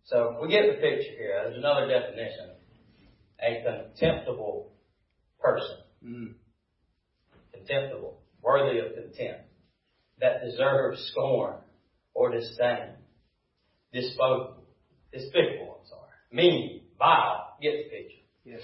So 0.06 0.38
we 0.42 0.50
get 0.50 0.68
the 0.68 0.74
picture 0.74 1.16
here. 1.18 1.42
There's 1.46 1.58
another 1.58 1.88
definition. 1.88 2.50
A 3.40 3.63
contemptible 3.63 4.72
person. 5.40 5.78
Mm. 6.06 6.34
Contemptible. 7.54 8.20
Worthy 8.42 8.80
of 8.80 8.94
contempt. 8.94 9.46
That 10.20 10.44
deserves 10.44 11.01
scorn 11.12 11.56
or 12.13 12.32
disdain. 12.32 12.90
Disposable. 13.94 14.66
Despicable, 15.13 15.80
I'm 15.80 15.88
sorry. 15.88 16.12
Mean. 16.32 16.81
Vile. 17.01 17.58
Get 17.62 17.74
the 17.77 17.89
picture. 17.89 18.22
Yes. 18.46 18.62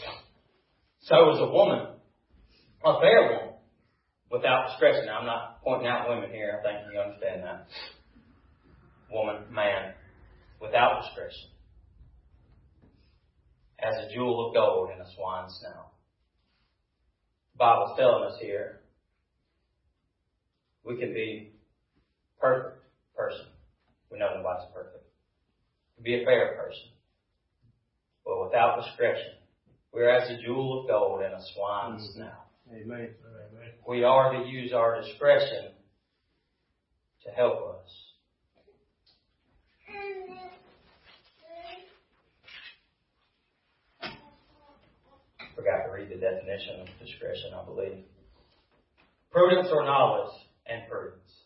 So 1.01 1.33
is 1.33 1.39
a 1.41 1.49
woman. 1.49 1.87
A 2.85 2.99
fair 3.01 3.31
woman. 3.31 3.55
Without 4.29 4.67
discretion. 4.69 5.09
I'm 5.09 5.25
not 5.25 5.63
pointing 5.63 5.87
out 5.87 6.07
women 6.07 6.29
here. 6.29 6.59
I 6.59 6.63
think 6.63 6.93
you 6.93 6.99
understand 6.99 7.43
that. 7.43 7.67
Woman, 9.11 9.45
man. 9.51 9.93
Without 10.61 11.01
discretion. 11.01 11.49
As 13.79 13.95
a 14.05 14.13
jewel 14.13 14.49
of 14.49 14.53
gold 14.53 14.89
in 14.93 15.01
a 15.01 15.09
swine's 15.15 15.57
snout. 15.59 15.93
The 17.53 17.57
Bible's 17.57 17.97
telling 17.97 18.23
us 18.23 18.37
here 18.39 18.81
we 20.83 20.97
can 20.97 21.13
be 21.13 21.53
perfect 22.39 22.83
person. 23.15 23.47
We 24.11 24.19
know 24.19 24.29
nobody's 24.37 24.67
perfect. 24.73 25.05
Be 26.03 26.21
a 26.21 26.25
fair 26.25 26.55
person. 26.55 26.96
But 28.27 28.43
without 28.43 28.83
discretion, 28.83 29.31
we're 29.93 30.09
as 30.09 30.29
a 30.29 30.41
jewel 30.43 30.81
of 30.81 30.89
gold 30.89 31.21
in 31.21 31.31
a 31.31 31.41
swine's 31.41 32.09
Mhm. 32.09 32.13
snout. 32.13 32.47
Amen. 32.73 33.15
We 33.87 34.03
are 34.03 34.33
to 34.33 34.45
use 34.45 34.73
our 34.73 35.01
discretion 35.01 35.73
to 37.23 37.31
help 37.31 37.75
us. 37.75 38.03
Forgot 45.55 45.83
to 45.85 45.91
read 45.91 46.09
the 46.09 46.17
definition 46.17 46.81
of 46.81 46.99
discretion, 46.99 47.53
I 47.53 47.63
believe. 47.63 48.05
Prudence 49.31 49.69
or 49.71 49.85
knowledge 49.85 50.33
and 50.65 50.85
prudence. 50.89 51.45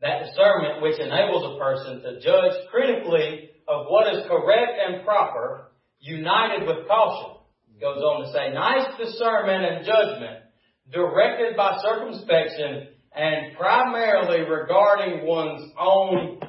That 0.00 0.24
discernment 0.26 0.82
which 0.82 1.00
enables 1.00 1.56
a 1.56 1.58
person 1.58 2.02
to 2.02 2.20
judge 2.20 2.68
critically 2.68 3.50
of 3.66 3.86
what 3.88 4.14
is 4.14 4.24
correct 4.28 4.78
and 4.78 5.04
proper, 5.04 5.72
united 6.00 6.66
with 6.66 6.86
caution. 6.86 7.32
Goes 7.80 7.98
on 7.98 8.24
to 8.24 8.32
say, 8.32 8.52
nice 8.54 8.86
discernment 8.98 9.64
and 9.64 9.84
judgment, 9.84 10.44
directed 10.90 11.56
by 11.56 11.78
circumspection 11.82 12.88
and 13.14 13.56
primarily 13.56 14.40
regarding 14.48 15.26
one's 15.26 15.72
own 15.78 16.40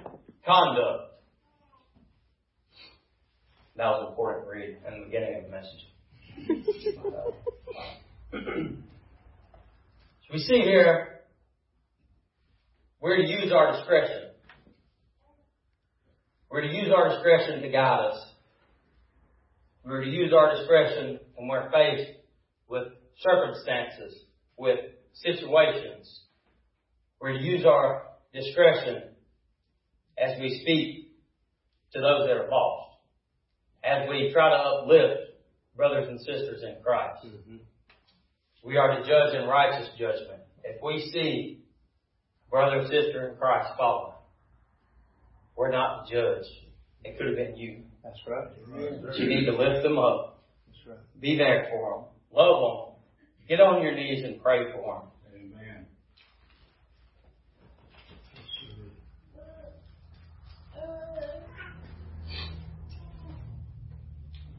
conduct. 0.46 1.04
That 3.76 3.90
was 3.90 4.08
important 4.10 4.46
to 4.46 4.52
read 4.52 4.78
in 4.88 5.00
the 5.00 5.06
beginning 5.06 5.36
of 5.36 5.44
the 5.44 5.50
message. 5.50 5.86
so 8.32 8.40
we 10.34 10.40
see 10.40 10.62
here, 10.62 11.20
we're 13.00 13.18
to 13.18 13.28
use 13.28 13.52
our 13.54 13.74
discretion. 13.74 14.32
We're 16.50 16.62
to 16.62 16.74
use 16.74 16.92
our 16.96 17.10
discretion 17.10 17.62
to 17.62 17.70
guide 17.70 18.00
us. 18.12 18.27
We're 19.88 20.04
to 20.04 20.10
use 20.10 20.34
our 20.34 20.54
discretion 20.54 21.20
when 21.36 21.48
we're 21.48 21.72
faced 21.72 22.12
with 22.68 22.90
circumstances, 23.20 24.22
with 24.58 24.80
situations. 25.14 26.24
We're 27.22 27.38
to 27.38 27.44
use 27.44 27.66
our 27.66 28.04
discretion 28.34 29.04
as 30.18 30.40
we 30.42 30.60
speak 30.62 31.14
to 31.94 32.02
those 32.02 32.28
that 32.28 32.36
are 32.36 32.50
lost, 32.52 32.98
as 33.82 34.10
we 34.10 34.30
try 34.34 34.50
to 34.50 34.56
uplift 34.56 35.22
brothers 35.78 36.08
and 36.10 36.20
sisters 36.20 36.64
in 36.64 36.84
Christ. 36.84 37.26
Mm-hmm. 37.26 37.58
We 38.66 38.76
are 38.76 38.98
to 38.98 39.08
judge 39.08 39.42
in 39.42 39.48
righteous 39.48 39.88
judgment. 39.98 40.42
If 40.66 40.82
we 40.84 41.10
see 41.14 41.64
a 42.46 42.50
brother 42.52 42.82
or 42.82 42.84
sister 42.88 43.30
in 43.30 43.38
Christ 43.38 43.70
falling, 43.78 44.16
we're 45.56 45.72
not 45.72 46.08
to 46.08 46.14
judge. 46.14 46.46
It 47.06 47.18
could 47.18 47.28
have 47.28 47.38
been 47.38 47.56
you. 47.56 47.84
That's 48.08 48.20
right. 48.26 48.48
Amen. 48.74 49.04
But 49.06 49.20
you 49.20 49.28
need 49.28 49.46
to 49.46 49.52
lift 49.52 49.84
them 49.84 50.00
up. 50.00 50.40
That's 50.68 50.88
right. 50.88 51.22
Be 51.22 51.38
there 51.38 51.68
for 51.70 51.96
them. 51.96 52.06
Love 52.32 52.62
them. 52.62 52.96
Get 53.50 53.60
on 53.60 53.82
your 53.82 53.96
knees 53.96 54.24
and 54.24 54.42
pray 54.42 54.72
for 54.72 55.02
them. 55.02 55.12
Amen. 55.36 55.86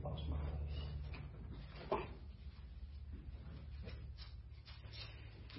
Lost 0.05 0.23
my 0.29 0.37
place. 1.91 2.05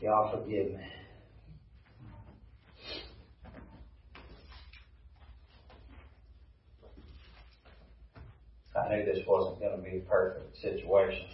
Y'all 0.01 0.31
forgive 0.31 0.73
me. 0.73 0.98
I 8.79 8.95
knew 8.95 9.05
this 9.05 9.25
wasn't 9.27 9.59
going 9.59 9.77
to 9.77 9.83
be 9.83 9.97
a 9.97 9.99
perfect 10.01 10.55
situation. 10.61 11.25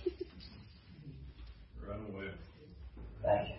Run 1.88 2.00
away. 2.14 2.32
Thank 3.24 3.50
you. 3.50 3.56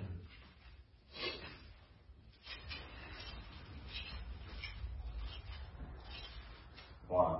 Want 7.09 7.39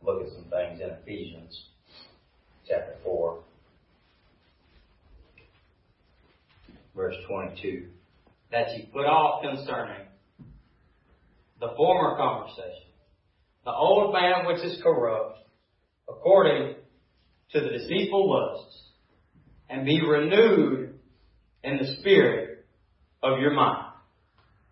to 0.00 0.06
look 0.06 0.26
at 0.26 0.32
some 0.32 0.44
things 0.50 0.80
in 0.80 0.90
Ephesians 0.90 1.62
chapter 2.68 2.96
4, 3.04 3.38
verse 6.94 7.14
22. 7.28 7.86
That 8.52 8.76
you 8.76 8.84
put 8.92 9.06
off 9.06 9.42
concerning 9.42 10.06
the 11.60 11.68
former 11.76 12.16
conversation, 12.16 12.90
the 13.64 13.72
old 13.72 14.12
man 14.12 14.46
which 14.46 14.62
is 14.62 14.80
corrupt, 14.82 15.38
according 16.08 16.76
to 17.52 17.60
the 17.60 17.68
deceitful 17.68 18.30
lusts, 18.30 18.82
and 19.68 19.84
be 19.84 20.00
renewed 20.00 20.98
in 21.64 21.78
the 21.78 21.96
spirit 21.98 22.64
of 23.22 23.40
your 23.40 23.52
mind. 23.52 23.92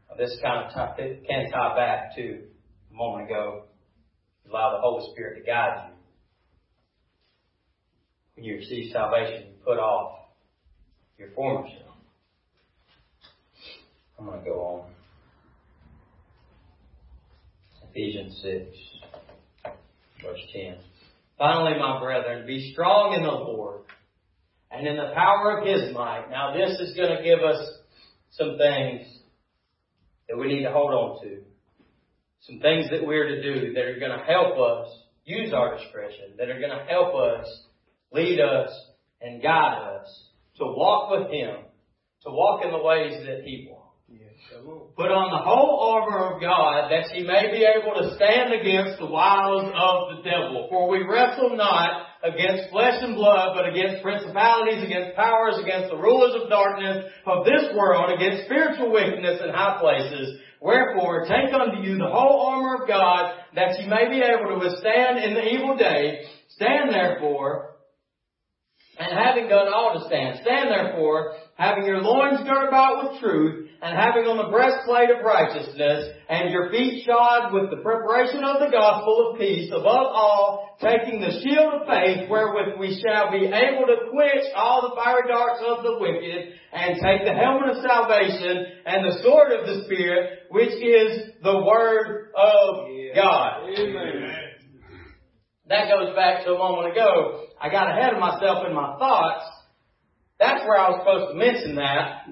Now, 0.08 0.16
this 0.16 0.36
kind 0.42 0.66
of 0.66 0.72
tie, 0.72 0.94
can 0.96 1.50
tie 1.50 1.76
back 1.76 2.14
to 2.16 2.42
a 2.90 2.94
moment 2.94 3.30
ago. 3.30 3.64
Allow 4.48 4.72
the 4.72 4.80
Holy 4.80 5.12
Spirit 5.12 5.40
to 5.40 5.44
guide 5.44 5.88
you. 5.88 5.94
When 8.36 8.44
you 8.44 8.56
receive 8.56 8.92
salvation, 8.92 9.48
you 9.48 9.64
put 9.64 9.78
off 9.78 10.18
your 11.18 11.30
former 11.30 11.66
self. 11.68 11.96
I'm 14.18 14.26
going 14.26 14.38
to 14.40 14.44
go 14.44 14.60
on. 14.60 14.90
Ephesians 17.90 18.40
6, 18.42 19.72
verse 20.22 20.40
10. 20.52 20.76
Finally, 21.38 21.78
my 21.78 22.00
brethren, 22.00 22.46
be 22.46 22.72
strong 22.72 23.14
in 23.14 23.22
the 23.22 23.30
Lord 23.30 23.82
and 24.70 24.86
in 24.86 24.96
the 24.96 25.12
power 25.14 25.58
of 25.58 25.66
His 25.66 25.92
might. 25.92 26.28
Now, 26.30 26.54
this 26.54 26.78
is 26.78 26.96
going 26.96 27.16
to 27.16 27.22
give 27.22 27.40
us 27.40 27.58
some 28.30 28.56
things 28.56 29.06
that 30.28 30.36
we 30.36 30.48
need 30.48 30.62
to 30.64 30.72
hold 30.72 30.92
on 30.92 31.22
to. 31.22 31.42
Some 32.40 32.60
things 32.60 32.90
that 32.90 33.06
we're 33.06 33.28
to 33.28 33.42
do 33.42 33.72
that 33.72 33.84
are 33.84 33.98
going 33.98 34.16
to 34.16 34.24
help 34.24 34.58
us 34.58 34.88
use 35.24 35.52
our 35.52 35.78
discretion, 35.78 36.34
that 36.38 36.50
are 36.50 36.58
going 36.58 36.76
to 36.76 36.84
help 36.88 37.14
us 37.14 37.46
lead 38.12 38.40
us 38.40 38.70
and 39.20 39.42
guide 39.42 39.78
us 39.78 40.28
to 40.58 40.64
walk 40.64 41.10
with 41.10 41.30
Him, 41.30 41.56
to 42.22 42.30
walk 42.30 42.64
in 42.64 42.70
the 42.70 42.82
ways 42.82 43.26
that 43.26 43.42
He 43.44 43.68
walks. 43.70 43.93
Put 44.96 45.10
on 45.10 45.32
the 45.34 45.42
whole 45.42 45.96
armor 45.96 46.36
of 46.36 46.40
God 46.40 46.92
that 46.92 47.10
ye 47.16 47.26
may 47.26 47.50
be 47.50 47.66
able 47.66 47.98
to 47.98 48.14
stand 48.14 48.52
against 48.52 49.00
the 49.00 49.10
wiles 49.10 49.66
of 49.74 49.96
the 50.14 50.20
devil. 50.22 50.68
For 50.70 50.86
we 50.88 51.02
wrestle 51.02 51.56
not 51.56 52.06
against 52.22 52.70
flesh 52.70 53.02
and 53.02 53.16
blood, 53.16 53.56
but 53.56 53.68
against 53.68 54.04
principalities, 54.04 54.84
against 54.84 55.16
powers, 55.16 55.58
against 55.58 55.90
the 55.90 55.98
rulers 55.98 56.36
of 56.38 56.48
darkness 56.48 57.10
of 57.26 57.44
this 57.44 57.74
world, 57.74 58.12
against 58.14 58.44
spiritual 58.44 58.92
wickedness 58.92 59.40
in 59.42 59.50
high 59.50 59.80
places. 59.80 60.38
Wherefore, 60.60 61.26
take 61.26 61.52
unto 61.52 61.82
you 61.82 61.98
the 61.98 62.08
whole 62.08 62.46
armor 62.46 62.82
of 62.82 62.88
God, 62.88 63.34
that 63.56 63.80
ye 63.80 63.88
may 63.88 64.08
be 64.08 64.22
able 64.22 64.54
to 64.54 64.62
withstand 64.62 65.18
in 65.18 65.34
the 65.34 65.48
evil 65.48 65.76
day. 65.76 66.24
Stand 66.54 66.94
therefore, 66.94 67.74
and 68.98 69.12
having 69.18 69.48
done 69.48 69.72
all 69.74 69.98
to 69.98 70.06
stand, 70.06 70.38
stand 70.42 70.70
therefore, 70.70 71.34
having 71.56 71.84
your 71.84 72.00
loins 72.00 72.46
girt 72.46 72.68
about 72.68 73.12
with 73.12 73.20
truth, 73.20 73.63
and 73.84 73.92
having 74.00 74.24
on 74.24 74.40
the 74.40 74.48
breastplate 74.48 75.12
of 75.12 75.20
righteousness, 75.20 76.08
and 76.32 76.48
your 76.48 76.72
feet 76.72 77.04
shod 77.04 77.52
with 77.52 77.68
the 77.68 77.84
preparation 77.84 78.40
of 78.40 78.56
the 78.64 78.72
gospel 78.72 79.28
of 79.28 79.36
peace, 79.36 79.68
above 79.68 80.08
all, 80.08 80.72
taking 80.80 81.20
the 81.20 81.36
shield 81.44 81.68
of 81.68 81.84
faith, 81.84 82.24
wherewith 82.32 82.80
we 82.80 82.96
shall 83.04 83.28
be 83.28 83.44
able 83.44 83.84
to 83.84 84.08
quench 84.08 84.48
all 84.56 84.88
the 84.88 84.96
fiery 84.96 85.28
darts 85.28 85.60
of 85.60 85.84
the 85.84 86.00
wicked, 86.00 86.56
and 86.72 86.96
take 86.96 87.28
the 87.28 87.36
helmet 87.36 87.76
of 87.76 87.84
salvation, 87.84 88.88
and 88.88 89.04
the 89.04 89.20
sword 89.20 89.52
of 89.52 89.68
the 89.68 89.84
Spirit, 89.84 90.48
which 90.48 90.72
is 90.80 91.36
the 91.44 91.60
word 91.60 92.32
of 92.32 92.88
God. 93.12 93.68
Amen. 93.68 94.48
That 95.68 95.92
goes 95.92 96.16
back 96.16 96.48
to 96.48 96.56
a 96.56 96.58
moment 96.58 96.96
ago. 96.96 97.52
I 97.60 97.68
got 97.68 97.92
ahead 97.92 98.14
of 98.14 98.18
myself 98.18 98.64
in 98.66 98.72
my 98.72 98.96
thoughts. 98.96 99.44
That's 100.40 100.64
where 100.64 100.80
I 100.80 100.88
was 100.88 101.00
supposed 101.04 101.32
to 101.32 101.38
mention 101.38 101.76
that. 101.76 102.26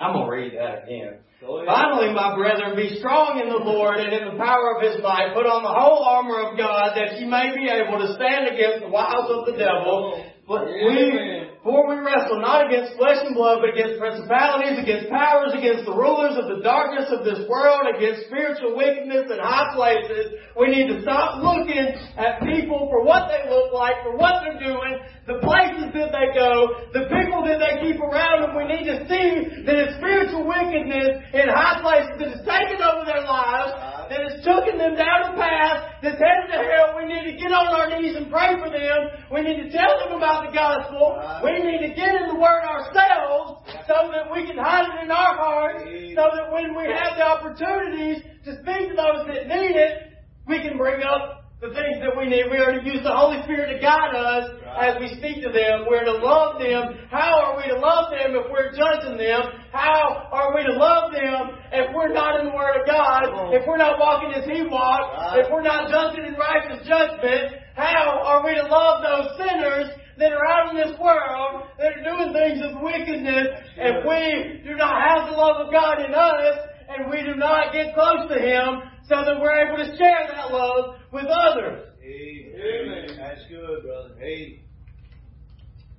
I'm 0.00 0.12
going 0.12 0.26
to 0.26 0.30
read 0.30 0.52
that 0.54 0.84
again. 0.84 1.18
Finally, 1.40 2.14
my 2.14 2.34
brethren, 2.34 2.74
be 2.74 2.98
strong 2.98 3.40
in 3.40 3.48
the 3.48 3.62
Lord 3.62 3.98
and 3.98 4.12
in 4.12 4.24
the 4.30 4.36
power 4.42 4.74
of 4.76 4.82
his 4.82 5.02
might. 5.02 5.34
Put 5.34 5.46
on 5.46 5.62
the 5.62 5.70
whole 5.70 6.02
armor 6.02 6.50
of 6.50 6.58
God 6.58 6.98
that 6.98 7.18
ye 7.18 7.26
may 7.26 7.54
be 7.54 7.70
able 7.70 7.98
to 8.02 8.14
stand 8.14 8.48
against 8.50 8.82
the 8.82 8.90
wiles 8.90 9.30
of 9.30 9.46
the 9.46 9.58
devil. 9.58 10.24
But 10.46 10.66
we. 10.66 11.47
For 11.68 11.84
we 11.84 12.00
wrestle 12.00 12.40
not 12.40 12.64
against 12.64 12.96
flesh 12.96 13.20
and 13.28 13.36
blood, 13.36 13.60
but 13.60 13.76
against 13.76 14.00
principalities, 14.00 14.80
against 14.80 15.12
powers, 15.12 15.52
against 15.52 15.84
the 15.84 15.92
rulers 15.92 16.32
of 16.40 16.48
the 16.48 16.64
darkness 16.64 17.12
of 17.12 17.28
this 17.28 17.44
world, 17.44 17.84
against 17.92 18.24
spiritual 18.24 18.72
wickedness 18.72 19.28
in 19.28 19.36
high 19.36 19.76
places. 19.76 20.32
We 20.56 20.72
need 20.72 20.88
to 20.88 21.04
stop 21.04 21.44
looking 21.44 21.92
at 22.16 22.40
people 22.40 22.88
for 22.88 23.04
what 23.04 23.28
they 23.28 23.44
look 23.52 23.76
like, 23.76 24.00
for 24.00 24.16
what 24.16 24.48
they're 24.48 24.64
doing, 24.64 24.96
the 25.28 25.44
places 25.44 25.92
that 25.92 26.08
they 26.08 26.32
go, 26.32 26.88
the 26.96 27.04
people 27.12 27.44
that 27.44 27.60
they 27.60 27.84
keep 27.84 28.00
around 28.00 28.48
them. 28.48 28.56
We 28.56 28.64
need 28.64 28.88
to 28.88 29.04
see 29.04 29.60
that 29.68 29.76
it's 29.76 30.00
spiritual 30.00 30.48
wickedness 30.48 31.20
in 31.36 31.52
high 31.52 31.84
places 31.84 32.16
that 32.16 32.28
is 32.32 32.40
taking 32.48 32.80
over 32.80 33.04
their 33.04 33.28
lives, 33.28 33.76
that 34.10 34.20
has 34.24 34.44
taken 34.44 34.78
them 34.78 34.96
down 34.96 35.32
a 35.32 35.36
path 35.36 36.02
that's 36.02 36.18
headed 36.18 36.48
to 36.52 36.58
hell. 36.58 36.96
We 36.96 37.04
need 37.06 37.24
to 37.30 37.34
get 37.36 37.52
on 37.52 37.68
our 37.68 37.88
knees 37.92 38.16
and 38.16 38.30
pray 38.30 38.56
for 38.56 38.70
them. 38.70 39.00
We 39.32 39.42
need 39.42 39.68
to 39.68 39.70
tell 39.70 39.98
them 40.00 40.16
about 40.16 40.48
the 40.48 40.52
gospel. 40.54 41.18
We 41.44 41.60
need 41.60 41.86
to 41.88 41.92
get 41.94 42.14
in 42.16 42.28
the 42.28 42.38
Word 42.38 42.64
ourselves 42.64 43.64
so 43.86 44.10
that 44.12 44.30
we 44.32 44.46
can 44.46 44.56
hide 44.56 44.88
it 44.88 45.04
in 45.04 45.10
our 45.10 45.34
hearts, 45.36 45.84
so 45.84 46.24
that 46.32 46.52
when 46.52 46.76
we 46.76 46.88
have 46.88 47.16
the 47.16 47.24
opportunities 47.24 48.22
to 48.44 48.54
speak 48.62 48.90
to 48.90 48.96
those 48.96 49.26
that 49.28 49.48
need 49.48 49.76
it, 49.76 50.12
we 50.46 50.60
can 50.62 50.78
bring 50.78 51.02
up 51.02 51.47
the 51.58 51.74
things 51.74 51.98
that 51.98 52.14
we 52.14 52.30
need. 52.30 52.46
We 52.46 52.62
are 52.62 52.78
to 52.78 52.82
use 52.86 53.02
the 53.02 53.10
Holy 53.10 53.42
Spirit 53.42 53.74
to 53.74 53.82
guide 53.82 54.14
us 54.14 54.46
as 54.78 54.94
we 55.02 55.10
speak 55.18 55.42
to 55.42 55.50
them. 55.50 55.90
We're 55.90 56.06
to 56.06 56.22
love 56.22 56.62
them. 56.62 56.94
How 57.10 57.34
are 57.34 57.58
we 57.58 57.66
to 57.66 57.78
love 57.82 58.14
them 58.14 58.38
if 58.38 58.46
we're 58.46 58.70
judging 58.78 59.18
them? 59.18 59.42
How 59.74 60.30
are 60.30 60.54
we 60.54 60.62
to 60.62 60.78
love 60.78 61.10
them 61.10 61.58
if 61.74 61.90
we're 61.90 62.14
not 62.14 62.38
in 62.38 62.46
the 62.46 62.54
Word 62.54 62.78
of 62.78 62.86
God? 62.86 63.50
If 63.50 63.66
we're 63.66 63.82
not 63.82 63.98
walking 63.98 64.30
as 64.38 64.46
He 64.46 64.62
walked? 64.70 65.42
If 65.42 65.50
we're 65.50 65.66
not 65.66 65.90
judging 65.90 66.30
in 66.30 66.38
righteous 66.38 66.86
judgment? 66.86 67.58
How 67.74 68.22
are 68.22 68.46
we 68.46 68.54
to 68.54 68.62
love 68.62 69.02
those 69.02 69.34
sinners 69.42 69.90
that 70.18 70.30
are 70.30 70.46
out 70.46 70.70
in 70.70 70.76
this 70.78 70.94
world 71.02 71.66
that 71.78 71.90
are 71.98 72.04
doing 72.06 72.30
things 72.38 72.62
of 72.62 72.82
wickedness 72.82 73.50
if 73.74 74.06
we 74.06 74.62
do 74.62 74.76
not 74.78 74.94
have 75.02 75.30
the 75.30 75.34
love 75.34 75.66
of 75.66 75.72
God 75.72 76.06
in 76.06 76.14
us 76.14 76.70
and 76.86 77.10
we 77.10 77.22
do 77.22 77.34
not 77.34 77.72
get 77.72 77.94
close 77.94 78.30
to 78.30 78.38
Him 78.38 78.82
so 79.08 79.24
that 79.24 79.40
we're 79.40 79.66
able 79.66 79.78
to 79.78 79.96
share 79.96 80.28
that 80.30 80.52
love 80.52 80.96
with 81.12 81.24
others? 81.26 81.88
Amen. 82.02 83.16
That's 83.16 83.40
good, 83.48 83.82
brother. 83.82 84.14
Hey. 84.18 84.62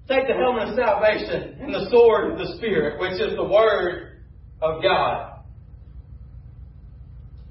Take 0.07 0.27
the 0.27 0.33
helmet 0.33 0.69
of 0.69 0.75
salvation 0.75 1.57
and 1.59 1.73
the 1.73 1.89
sword 1.89 2.31
of 2.31 2.37
the 2.37 2.55
Spirit, 2.57 2.99
which 2.99 3.19
is 3.21 3.35
the 3.35 3.43
Word 3.43 4.21
of 4.61 4.81
God. 4.81 5.41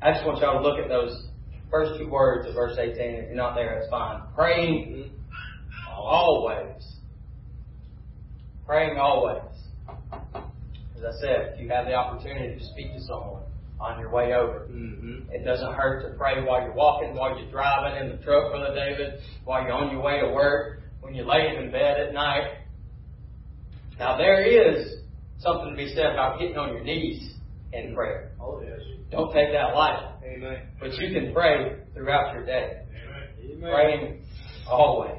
I 0.01 0.12
just 0.12 0.25
want 0.25 0.38
y'all 0.40 0.62
to 0.62 0.68
look 0.68 0.79
at 0.79 0.88
those 0.88 1.29
first 1.71 2.01
two 2.01 2.09
words 2.09 2.49
of 2.49 2.55
verse 2.55 2.77
18. 2.79 2.97
If 2.97 3.27
you're 3.27 3.35
not 3.35 3.55
there, 3.55 3.79
it's 3.79 3.90
fine. 3.90 4.23
Praying 4.35 5.11
always. 5.92 6.97
Praying 8.66 8.97
always. 8.97 9.42
As 10.12 11.05
I 11.05 11.21
said, 11.21 11.55
if 11.55 11.61
you 11.61 11.68
have 11.68 11.87
the 11.87 11.94
opportunity 11.94 12.59
to 12.59 12.64
speak 12.64 12.92
to 12.92 13.01
someone 13.03 13.42
on 13.80 13.98
your 14.00 14.10
way 14.10 14.32
over, 14.34 14.66
Mm-hmm. 14.70 15.30
it 15.30 15.44
doesn't 15.44 15.72
hurt 15.74 16.02
to 16.10 16.16
pray 16.18 16.42
while 16.42 16.62
you're 16.62 16.74
walking, 16.74 17.14
while 17.14 17.38
you're 17.38 17.50
driving 17.50 18.00
in 18.04 18.16
the 18.16 18.22
truck, 18.24 18.50
Brother 18.50 18.74
David, 18.74 19.20
while 19.44 19.62
you're 19.62 19.72
on 19.72 19.90
your 19.92 20.02
way 20.02 20.20
to 20.20 20.28
work, 20.32 20.82
when 21.00 21.14
you're 21.14 21.26
laying 21.26 21.62
in 21.62 21.70
bed 21.70 22.00
at 22.00 22.12
night. 22.12 22.50
Now 23.98 24.16
there 24.16 24.42
is 24.42 24.96
something 25.38 25.70
to 25.70 25.76
be 25.76 25.92
said 25.94 26.06
about 26.06 26.38
getting 26.40 26.56
on 26.56 26.72
your 26.74 26.82
knees 26.82 27.34
in 27.72 27.94
prayer. 27.94 28.32
Oh, 28.40 28.60
yes. 28.64 28.80
Don't 29.10 29.32
take 29.32 29.52
that 29.52 29.74
lightly. 29.74 30.08
Amen. 30.36 30.58
But 30.80 30.94
you 30.94 31.12
can 31.12 31.32
pray 31.32 31.76
throughout 31.94 32.34
your 32.34 32.44
day. 32.44 32.82
Amen. 33.44 33.60
Praying 33.60 34.22
always. 34.68 35.14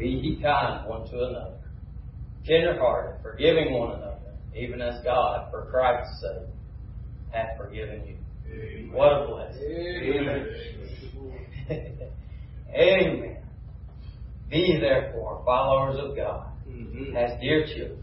And 0.00 0.07
Be 0.20 0.28
ye 0.28 0.42
kind 0.42 0.88
one 0.88 1.06
to 1.10 1.24
another, 1.26 1.58
tenderhearted, 2.44 3.22
forgiving 3.22 3.72
one 3.78 3.92
another, 3.92 4.16
even 4.56 4.80
as 4.80 5.02
God, 5.04 5.48
for 5.50 5.66
Christ's 5.70 6.20
sake, 6.20 6.48
hath 7.30 7.56
forgiven 7.56 8.02
you. 8.06 8.90
What 8.92 9.12
a 9.12 9.26
blessing. 9.26 9.62
Amen. 10.02 10.46
Amen. 12.74 13.36
Be 14.50 14.78
therefore 14.80 15.42
followers 15.44 15.96
of 16.02 16.16
God, 16.16 16.46
Mm-hmm. 16.68 17.16
as 17.16 17.40
dear 17.40 17.64
children, 17.66 18.02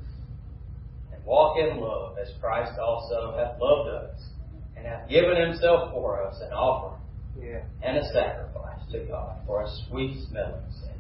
and 1.14 1.24
walk 1.24 1.56
in 1.58 1.78
love 1.80 2.18
as 2.18 2.30
Christ 2.42 2.72
also 2.80 3.36
hath 3.38 3.60
loved 3.62 3.90
us, 3.90 4.20
and 4.76 4.86
hath 4.88 5.08
given 5.08 5.40
himself 5.40 5.92
for 5.92 6.24
us 6.26 6.36
an 6.42 6.52
offering 6.52 7.02
Yeah. 7.40 7.62
and 7.84 7.98
a 7.98 8.04
sacrifice 8.12 8.80
to 8.92 9.00
God 9.06 9.38
for 9.46 9.64
a 9.64 9.68
sweet 9.88 10.18
smelling 10.30 10.64
Savior. 10.72 10.95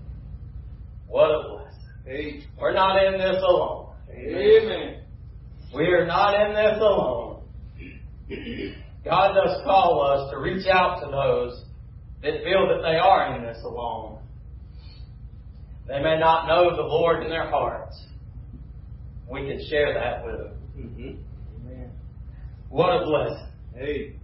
What 1.07 1.29
a 1.29 1.49
blessing. 1.49 1.79
Hey. 2.05 2.43
We're 2.59 2.73
not 2.73 3.03
in 3.03 3.13
this 3.13 3.41
alone. 3.41 3.95
Amen. 4.11 5.01
We 5.73 5.85
are 5.87 6.05
not 6.05 6.33
in 6.39 6.55
this 6.55 6.77
alone. 6.79 7.43
God 9.03 9.33
does 9.33 9.61
call 9.63 10.01
us 10.01 10.31
to 10.31 10.39
reach 10.39 10.65
out 10.67 10.99
to 11.01 11.07
those 11.11 11.63
that 12.23 12.43
feel 12.43 12.67
that 12.67 12.81
they 12.81 12.97
are 12.97 13.35
in 13.35 13.43
this 13.43 13.61
alone. 13.63 14.19
They 15.87 16.01
may 16.01 16.17
not 16.17 16.47
know 16.47 16.75
the 16.75 16.81
Lord 16.81 17.23
in 17.23 17.29
their 17.29 17.49
hearts. 17.49 17.95
We 19.29 19.47
can 19.47 19.61
share 19.69 19.93
that 19.93 20.25
with 20.25 20.37
them. 20.37 20.53
Mm-hmm. 20.77 21.67
Amen. 21.67 21.91
What 22.69 23.01
a 23.01 23.05
blessing. 23.05 23.47
Hey. 23.75 24.15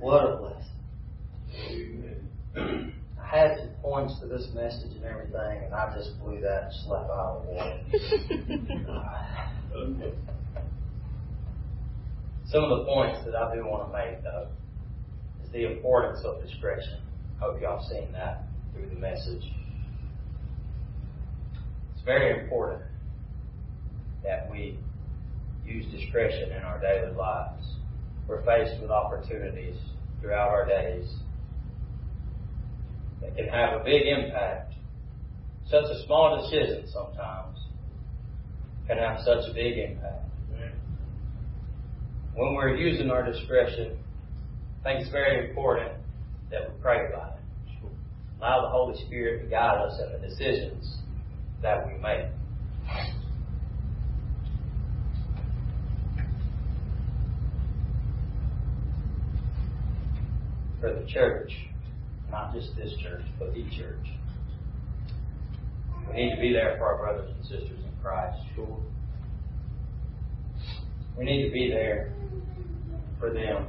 What 0.00 0.24
a 0.24 0.36
blessing. 0.36 2.22
Amen. 2.56 2.94
Had 3.30 3.80
points 3.82 4.18
to 4.20 4.26
this 4.26 4.48
message 4.54 4.96
and 4.96 5.04
everything, 5.04 5.64
and 5.64 5.74
I 5.74 5.94
just 5.94 6.18
blew 6.18 6.40
that 6.40 6.70
slap 6.84 7.10
out 7.10 7.42
of 7.42 7.46
the 7.46 7.52
water. 8.88 10.12
Some 12.46 12.64
of 12.64 12.78
the 12.78 12.84
points 12.86 13.20
that 13.26 13.34
I 13.34 13.54
do 13.54 13.66
want 13.66 13.92
to 13.92 13.98
make, 13.98 14.22
though, 14.22 14.48
is 15.44 15.52
the 15.52 15.70
importance 15.70 16.24
of 16.24 16.42
discretion. 16.42 17.00
I 17.36 17.44
Hope 17.44 17.60
y'all 17.60 17.86
seen 17.90 18.10
that 18.12 18.44
through 18.72 18.88
the 18.88 18.96
message. 18.96 19.44
It's 21.94 22.04
very 22.06 22.42
important 22.42 22.82
that 24.24 24.50
we 24.50 24.78
use 25.66 25.84
discretion 25.92 26.52
in 26.52 26.62
our 26.62 26.80
daily 26.80 27.14
lives. 27.14 27.74
We're 28.26 28.42
faced 28.46 28.80
with 28.80 28.90
opportunities 28.90 29.76
throughout 30.22 30.48
our 30.48 30.66
days 30.66 31.14
that 33.20 33.36
can 33.36 33.48
have 33.48 33.80
a 33.80 33.84
big 33.84 34.06
impact. 34.06 34.74
Such 35.70 35.84
a 35.84 36.06
small 36.06 36.42
decision 36.42 36.88
sometimes 36.92 37.58
can 38.86 38.98
have 38.98 39.20
such 39.20 39.50
a 39.50 39.54
big 39.54 39.78
impact. 39.78 40.24
When 42.34 42.54
we're 42.54 42.76
using 42.76 43.10
our 43.10 43.24
discretion, 43.24 43.98
I 44.80 44.84
think 44.84 45.00
it's 45.00 45.10
very 45.10 45.50
important 45.50 45.92
that 46.50 46.70
we 46.70 46.80
pray 46.80 47.06
about 47.08 47.34
it. 47.34 47.90
Allow 48.40 48.62
the 48.62 48.68
Holy 48.68 49.04
Spirit 49.06 49.42
to 49.42 49.50
guide 49.50 49.78
us 49.78 50.00
in 50.00 50.12
the 50.12 50.28
decisions 50.28 50.98
that 51.62 51.84
we 51.84 51.94
make. 51.94 52.26
For 60.80 60.94
the 60.94 61.04
church, 61.08 61.52
not 62.30 62.52
just 62.54 62.74
this 62.76 62.92
church, 63.02 63.24
but 63.38 63.54
the 63.54 63.64
church. 63.76 64.06
We 66.08 66.14
need 66.14 66.34
to 66.34 66.40
be 66.40 66.52
there 66.52 66.76
for 66.78 66.86
our 66.92 66.98
brothers 66.98 67.30
and 67.34 67.42
sisters 67.44 67.78
in 67.84 67.92
Christ. 68.02 68.38
Sure. 68.54 68.78
We 71.16 71.24
need 71.24 71.46
to 71.46 71.52
be 71.52 71.68
there 71.70 72.12
for 73.18 73.32
them 73.32 73.66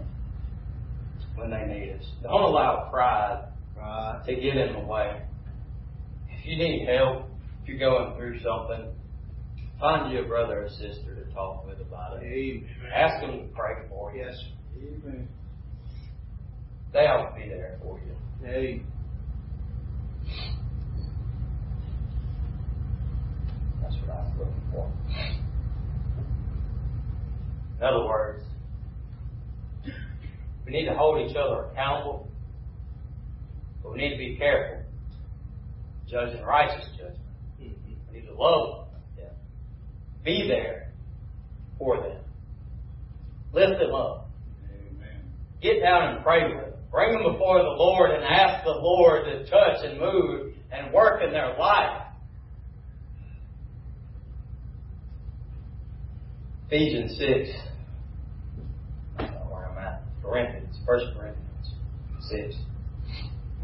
when 1.35 1.49
they 1.49 1.65
need 1.65 1.95
us. 1.99 2.05
Don't 2.21 2.41
allow 2.41 2.89
pride 2.91 3.45
Right. 3.77 4.21
to 4.25 4.35
get 4.35 4.57
in 4.57 4.73
the 4.73 4.79
way. 4.87 5.21
If 6.29 6.45
you 6.45 6.57
need 6.57 6.87
help, 6.87 7.25
if 7.63 7.69
you're 7.69 7.79
going 7.79 8.15
through 8.17 8.39
something, 8.41 8.91
find 9.79 10.11
you 10.11 10.23
a 10.23 10.27
brother 10.27 10.65
or 10.65 10.69
sister 10.69 11.15
to 11.15 11.33
talk 11.33 11.65
with 11.65 11.79
about 11.81 12.21
it. 12.21 12.25
Amen. 12.25 12.69
Ask 12.93 13.21
them 13.21 13.39
to 13.39 13.45
pray 13.55 13.75
for 13.89 14.13
you. 14.13 14.23
Yes. 14.23 14.35
Amen. 14.77 15.27
They 16.93 16.99
ought 16.99 17.29
to 17.29 17.35
be 17.35 17.49
there 17.49 17.77
for 17.81 17.99
you. 17.99 18.15
Amen. 18.47 18.85
That's 23.81 23.95
what 23.95 24.09
I 24.09 24.21
was 24.21 24.33
looking 24.37 24.63
for. 24.71 24.91
In 27.77 27.85
other 27.85 28.05
words, 28.05 28.43
we 30.65 30.71
need 30.71 30.85
to 30.85 30.93
hold 30.93 31.29
each 31.29 31.35
other 31.35 31.65
accountable, 31.71 32.27
but 33.81 33.93
we 33.93 33.97
need 33.99 34.11
to 34.11 34.17
be 34.17 34.35
careful 34.35 34.79
judging 36.09 36.41
righteous 36.43 36.85
judgment. 36.97 37.17
Mm-hmm. 37.61 38.11
We 38.11 38.19
need 38.19 38.27
to 38.27 38.33
love 38.33 38.87
them, 39.15 39.31
be 40.23 40.47
there 40.47 40.91
for 41.77 41.97
them, 41.97 42.17
lift 43.53 43.79
them 43.79 43.93
up, 43.93 44.29
Amen. 44.65 45.21
get 45.61 45.81
down 45.81 46.15
and 46.15 46.23
pray 46.23 46.43
with 46.47 46.63
them, 46.63 46.68
bring 46.91 47.13
them 47.13 47.31
before 47.31 47.59
the 47.59 47.69
Lord 47.69 48.11
and 48.11 48.23
ask 48.23 48.63
the 48.63 48.71
Lord 48.71 49.25
to 49.25 49.49
touch 49.49 49.83
and 49.83 49.99
move 49.99 50.53
and 50.71 50.93
work 50.93 51.21
in 51.23 51.31
their 51.31 51.57
life. 51.57 52.03
Ephesians 56.67 57.17
6. 57.17 57.49
I 59.17 59.23
don't 59.23 59.33
know 59.33 59.39
where 59.51 59.69
I'm 59.69 59.77
at. 59.77 60.03
Corinthians, 60.23 60.77
1 60.85 60.99
Corinthians 61.17 61.73
6. 62.29 62.55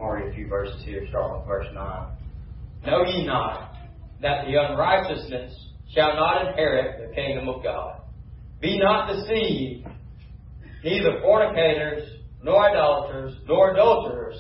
I'll 0.02 0.10
read 0.10 0.32
a 0.32 0.36
few 0.36 0.48
verses 0.48 0.84
here, 0.84 1.06
starting 1.10 1.38
with 1.38 1.48
verse 1.48 1.68
9. 1.74 2.08
Know 2.88 3.04
ye 3.06 3.26
not 3.26 3.76
that 4.22 4.46
the 4.46 4.56
unrighteousness 4.56 5.54
shall 5.94 6.16
not 6.16 6.48
inherit 6.48 7.10
the 7.10 7.16
kingdom 7.16 7.48
of 7.48 7.64
God? 7.64 8.02
Be 8.60 8.80
not 8.80 9.12
deceived, 9.14 9.88
neither 10.84 11.20
fornicators, 11.22 12.10
nor 12.46 12.70
idolaters, 12.70 13.34
nor 13.48 13.72
adulterers, 13.74 14.38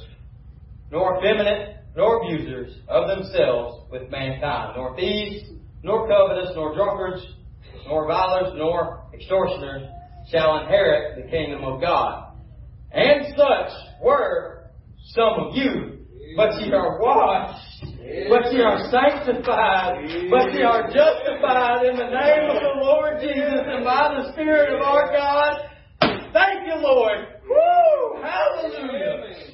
nor 0.91 1.17
effeminate, 1.17 1.77
nor 1.95 2.21
abusers 2.21 2.77
of 2.87 3.07
themselves 3.07 3.83
with 3.91 4.11
mankind, 4.11 4.73
nor 4.75 4.95
thieves, 4.95 5.49
nor 5.81 6.07
covetous, 6.07 6.51
nor 6.55 6.75
drunkards, 6.75 7.25
nor 7.87 8.03
revilers, 8.03 8.53
nor 8.57 9.07
extortioners 9.11 9.89
shall 10.29 10.59
inherit 10.59 11.15
the 11.15 11.31
kingdom 11.31 11.63
of 11.63 11.81
God. 11.81 12.33
And 12.91 13.25
such 13.35 13.71
were 14.03 14.69
some 15.15 15.33
of 15.39 15.55
you, 15.55 16.05
but 16.37 16.61
ye 16.61 16.71
are 16.73 17.01
washed, 17.01 17.85
but 18.29 18.53
ye 18.53 18.61
are 18.61 18.87
sanctified, 18.91 20.29
but 20.29 20.53
ye 20.53 20.61
are 20.61 20.91
justified 20.93 21.87
in 21.87 21.97
the 21.97 22.05
name 22.05 22.49
of 22.51 22.61
the 22.61 22.85
Lord 22.85 23.19
Jesus 23.19 23.61
and 23.65 23.83
by 23.83 24.13
the 24.15 24.31
Spirit 24.33 24.75
of 24.75 24.81
our 24.81 25.11
God. 25.11 25.71
Thank 26.31 26.67
you, 26.67 26.75
Lord. 26.75 27.34
Hallelujah. 28.25 29.53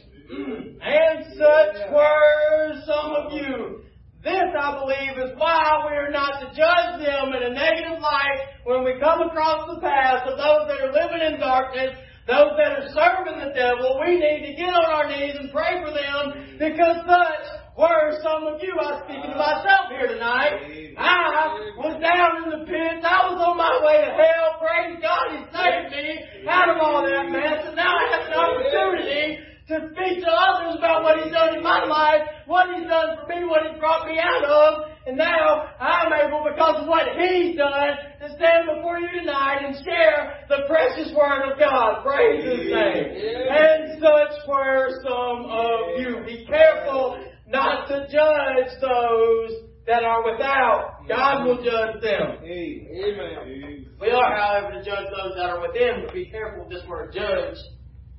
And 0.81 1.25
such 1.36 1.75
were 1.91 2.81
some 2.88 3.12
of 3.19 3.34
you. 3.34 3.84
This, 4.23 4.47
I 4.55 4.79
believe, 4.79 5.17
is 5.17 5.36
why 5.36 5.60
we 5.89 5.97
are 5.97 6.12
not 6.12 6.39
to 6.39 6.47
judge 6.55 7.03
them 7.03 7.34
in 7.34 7.51
a 7.51 7.53
negative 7.53 7.99
light 7.99 8.62
when 8.63 8.86
we 8.86 8.99
come 8.99 9.21
across 9.27 9.67
the 9.67 9.81
path 9.81 10.23
of 10.27 10.38
those 10.38 10.69
that 10.69 10.79
are 10.79 10.93
living 10.93 11.34
in 11.34 11.39
darkness, 11.39 11.97
those 12.27 12.53
that 12.55 12.79
are 12.79 12.88
serving 12.93 13.43
the 13.43 13.51
devil. 13.51 13.99
We 13.99 14.21
need 14.21 14.45
to 14.45 14.53
get 14.55 14.71
on 14.71 14.86
our 14.86 15.10
knees 15.10 15.36
and 15.36 15.51
pray 15.51 15.81
for 15.84 15.91
them 15.91 16.55
because 16.60 17.01
such 17.03 17.61
were 17.77 18.19
some 18.23 18.47
of 18.47 18.60
you. 18.62 18.75
I'm 18.75 19.03
speaking 19.07 19.31
to 19.31 19.39
myself 19.39 19.91
here 19.91 20.07
tonight. 20.07 20.95
I 20.97 21.73
was 21.79 21.95
down 22.03 22.43
in 22.43 22.47
the 22.51 22.63
pits. 22.67 23.03
I 23.03 23.31
was 23.31 23.39
on 23.39 23.55
my 23.55 23.79
way 23.79 24.03
to 24.03 24.12
hell. 24.12 24.60
Praise 24.60 24.99
God, 24.99 25.25
He 25.31 25.39
saved 25.55 25.88
me 25.95 26.47
out 26.49 26.69
of 26.69 26.77
all 26.84 27.07
that 27.07 27.31
mess. 27.31 27.63
And 27.67 27.75
now 27.75 27.95
I 27.95 28.05
have 28.12 28.25
an 28.27 28.36
opportunity 28.36 29.39
to 29.71 29.75
speak 29.95 30.19
to 30.19 30.31
others 30.31 30.75
about 30.77 31.03
what 31.03 31.23
He's 31.23 31.31
done 31.31 31.55
in 31.55 31.63
my 31.63 31.86
life, 31.86 32.27
what 32.45 32.67
He's 32.75 32.88
done 32.88 33.23
for 33.23 33.27
me, 33.31 33.47
what 33.47 33.63
He's 33.63 33.79
brought 33.79 34.07
me 34.07 34.19
out 34.19 34.43
of. 34.43 34.91
And 35.07 35.17
now 35.17 35.65
I'm 35.79 36.13
able, 36.13 36.45
because 36.45 36.84
of 36.84 36.88
what 36.88 37.07
He's 37.17 37.57
done, 37.57 37.97
to 38.21 38.36
stand 38.36 38.69
before 38.69 38.99
you 38.99 39.10
tonight 39.17 39.65
and 39.65 39.73
share 39.84 40.45
the 40.49 40.67
precious 40.67 41.10
Word 41.15 41.49
of 41.49 41.57
God. 41.57 42.03
Praise 42.03 42.43
His 42.43 42.69
name. 42.69 43.07
And 43.49 43.97
such 43.97 44.45
were 44.45 45.01
some 45.01 45.49
of 45.49 45.97
you. 45.97 46.21
Be 46.27 46.45
careful 46.45 47.31
not 47.52 47.88
to 47.88 48.08
judge 48.08 48.80
those 48.80 49.68
that 49.86 50.04
are 50.04 50.24
without. 50.32 51.06
God 51.08 51.46
will 51.46 51.58
mm-hmm. 51.58 51.66
judge 51.66 52.02
them. 52.02 52.38
Amen. 52.44 53.86
We 54.00 54.10
are, 54.10 54.36
however, 54.36 54.72
to 54.74 54.84
judge 54.84 55.06
those 55.10 55.34
that 55.36 55.50
are 55.50 55.62
within, 55.62 56.04
but 56.06 56.14
be 56.14 56.26
careful 56.26 56.66
with 56.66 56.74
this 56.74 56.88
word 56.88 57.14
judge, 57.14 57.58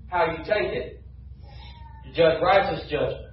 how 0.08 0.26
you 0.26 0.38
take 0.38 0.72
it. 0.72 1.02
To 2.04 2.12
judge 2.12 2.42
righteous 2.42 2.82
judgment. 2.90 3.28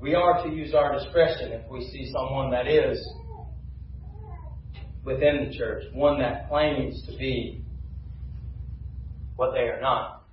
We 0.00 0.14
are 0.14 0.44
to 0.44 0.50
use 0.50 0.74
our 0.74 0.92
discretion 0.98 1.52
if 1.52 1.70
we 1.70 1.80
see 1.90 2.12
someone 2.12 2.50
that 2.50 2.66
is 2.66 3.02
within 5.02 5.48
the 5.48 5.56
church, 5.56 5.84
one 5.94 6.18
that 6.18 6.48
claims 6.50 7.02
to 7.06 7.16
be 7.16 7.64
what 9.36 9.52
they 9.54 9.60
are 9.60 9.80
not. 9.80 10.23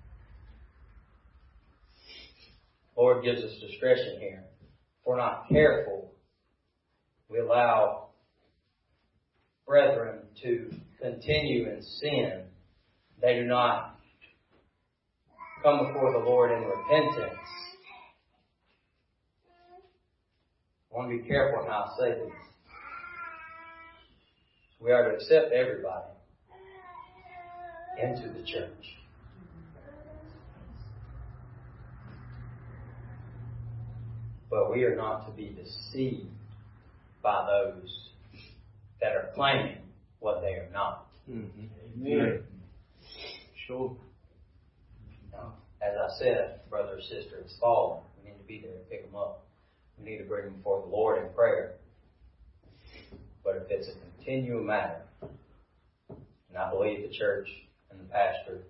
Lord 3.01 3.23
gives 3.23 3.41
us 3.41 3.59
discretion 3.59 4.19
here. 4.19 4.43
If 4.61 5.07
we're 5.07 5.17
not 5.17 5.49
careful, 5.49 6.13
we 7.29 7.39
allow 7.39 8.09
brethren 9.65 10.19
to 10.43 10.69
continue 11.01 11.67
in 11.67 11.81
sin. 11.81 12.43
They 13.19 13.39
do 13.39 13.45
not 13.45 13.97
come 15.63 15.87
before 15.87 16.11
the 16.11 16.19
Lord 16.19 16.51
in 16.51 16.61
repentance. 16.63 17.39
I 20.93 20.95
want 20.95 21.09
to 21.09 21.17
be 21.17 21.27
careful 21.27 21.63
in 21.63 21.71
how 21.71 21.85
I 21.85 21.99
say 21.99 22.09
this. 22.19 22.31
We 24.79 24.91
are 24.91 25.09
to 25.09 25.15
accept 25.15 25.53
everybody 25.53 26.05
into 27.99 28.29
the 28.29 28.45
church. 28.45 29.00
But 34.51 34.69
we 34.69 34.83
are 34.83 34.95
not 34.97 35.25
to 35.27 35.31
be 35.31 35.55
deceived 35.55 36.27
by 37.23 37.47
those 37.47 38.09
that 38.99 39.13
are 39.13 39.29
claiming 39.33 39.77
what 40.19 40.41
they 40.41 40.55
are 40.55 40.69
not. 40.73 41.07
Mm-hmm. 41.29 42.05
Amen. 42.05 42.43
Sure. 43.65 43.95
Now, 45.31 45.53
as 45.81 45.93
I 45.97 46.19
said, 46.19 46.69
brother 46.69 46.97
or 46.97 47.01
sister 47.01 47.41
is 47.45 47.55
fallen. 47.61 48.01
We 48.17 48.29
need 48.29 48.37
to 48.37 48.43
be 48.45 48.59
there 48.61 48.73
to 48.73 48.89
pick 48.89 49.05
them 49.05 49.15
up. 49.15 49.45
We 49.97 50.09
need 50.09 50.17
to 50.17 50.25
bring 50.25 50.45
them 50.45 50.55
before 50.55 50.81
the 50.81 50.87
Lord 50.87 51.23
in 51.23 51.33
prayer. 51.33 51.75
But 53.45 53.55
if 53.55 53.63
it's 53.69 53.87
a 53.87 53.93
continual 54.17 54.63
matter, 54.63 55.01
and 56.09 56.57
I 56.57 56.69
believe 56.69 57.09
the 57.09 57.17
church 57.17 57.47
and 57.89 57.99
the 57.99 58.03
pastor 58.05 58.63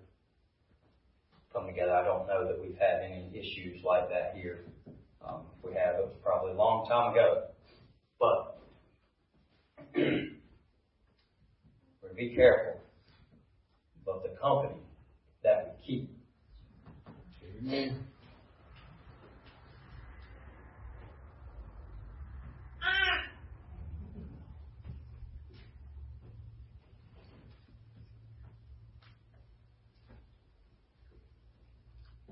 come 1.52 1.66
together, 1.66 1.92
I 1.92 2.04
don't 2.04 2.28
know 2.28 2.46
that 2.46 2.60
we've 2.62 2.78
had 2.78 3.02
any 3.02 3.28
issues 3.34 3.82
like 3.84 4.08
that 4.10 4.34
here. 4.36 4.60
We 5.64 5.74
have, 5.74 5.96
it 5.96 6.04
was 6.04 6.16
probably 6.22 6.52
a 6.52 6.56
long 6.56 6.88
time 6.88 7.12
ago. 7.12 7.44
But 8.18 8.58
we're 9.94 10.30
to 12.08 12.14
be 12.14 12.34
careful 12.34 12.80
of 14.06 14.22
the 14.22 14.30
company 14.40 14.80
that 15.42 15.78
we 15.80 15.86
keep. 15.86 16.10
Amen. 17.58 18.06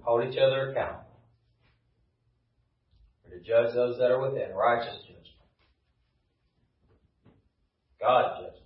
Hold 0.03 0.25
each 0.25 0.39
other 0.39 0.71
accountable 0.71 1.10
judge 3.45 3.75
those 3.75 3.99
that 3.99 4.11
are 4.11 4.21
within 4.21 4.55
righteous 4.55 4.97
judgment. 5.03 5.27
God 8.01 8.41
judges 8.41 8.61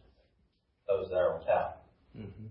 those 0.89 1.09
that 1.11 1.17
are 1.17 1.39
without. 1.39 1.77
Mm-hmm. 2.17 2.47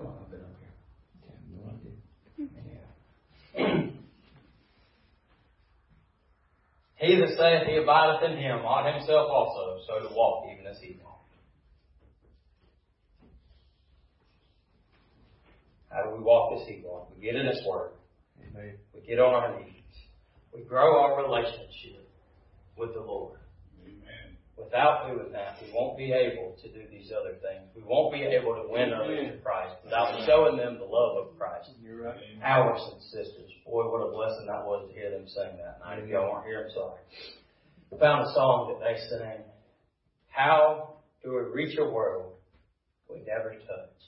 I've 0.00 0.30
been 0.30 0.40
up 0.40 0.46
here. 0.60 0.74
No 1.50 1.60
idea. 3.64 3.92
He 6.98 7.14
that 7.14 7.28
saith 7.38 7.66
he 7.68 7.76
abideth 7.76 8.28
in 8.28 8.36
him 8.38 8.58
ought 8.66 8.92
himself 8.92 9.30
also 9.30 9.78
so 9.86 10.08
to 10.08 10.14
walk 10.14 10.46
even 10.52 10.66
as 10.66 10.78
he 10.80 10.98
walked. 11.00 11.07
How 15.98 16.10
do 16.10 16.16
we 16.16 16.22
walk 16.22 16.60
as 16.60 16.68
he 16.68 16.80
walked? 16.84 17.16
We 17.16 17.24
get 17.24 17.34
in 17.34 17.46
his 17.46 17.60
word. 17.66 17.90
Amen. 18.38 18.74
We 18.94 19.00
get 19.00 19.18
on 19.18 19.34
our 19.34 19.58
knees. 19.58 19.74
We 20.54 20.62
grow 20.62 21.02
our 21.02 21.24
relationship 21.24 22.08
with 22.76 22.94
the 22.94 23.00
Lord. 23.00 23.40
Amen. 23.82 24.38
Without 24.56 25.08
doing 25.08 25.32
that, 25.32 25.58
we 25.60 25.72
won't 25.74 25.98
be 25.98 26.12
able 26.12 26.54
to 26.62 26.68
do 26.68 26.86
these 26.88 27.10
other 27.10 27.34
things. 27.42 27.66
We 27.74 27.82
won't 27.82 28.12
be 28.12 28.22
able 28.22 28.54
to 28.54 28.70
win 28.70 28.92
others 28.94 29.26
to 29.32 29.38
Christ 29.42 29.74
without 29.82 30.24
showing 30.24 30.56
them 30.56 30.78
the 30.78 30.86
love 30.86 31.26
of 31.26 31.36
Christ. 31.36 31.70
You're 31.82 32.04
right. 32.04 32.16
Ours 32.44 32.80
and 32.92 33.02
sisters. 33.02 33.50
Boy, 33.66 33.90
what 33.90 34.06
a 34.06 34.12
blessing 34.12 34.46
that 34.46 34.62
was 34.64 34.86
to 34.86 34.94
hear 34.94 35.10
them 35.10 35.26
sing 35.26 35.58
that 35.58 35.80
night. 35.82 35.98
If 35.98 36.08
y'all 36.08 36.30
weren't 36.30 36.46
here, 36.46 36.68
I'm 36.68 36.74
sorry. 36.74 37.02
I 37.92 37.98
found 37.98 38.22
a 38.22 38.32
song 38.34 38.70
that 38.70 38.86
they 38.86 39.00
sang. 39.10 39.42
How 40.28 40.94
do 41.24 41.30
we 41.30 41.40
reach 41.50 41.76
a 41.76 41.84
world 41.84 42.34
we 43.10 43.18
never 43.26 43.54
touch? 43.54 43.98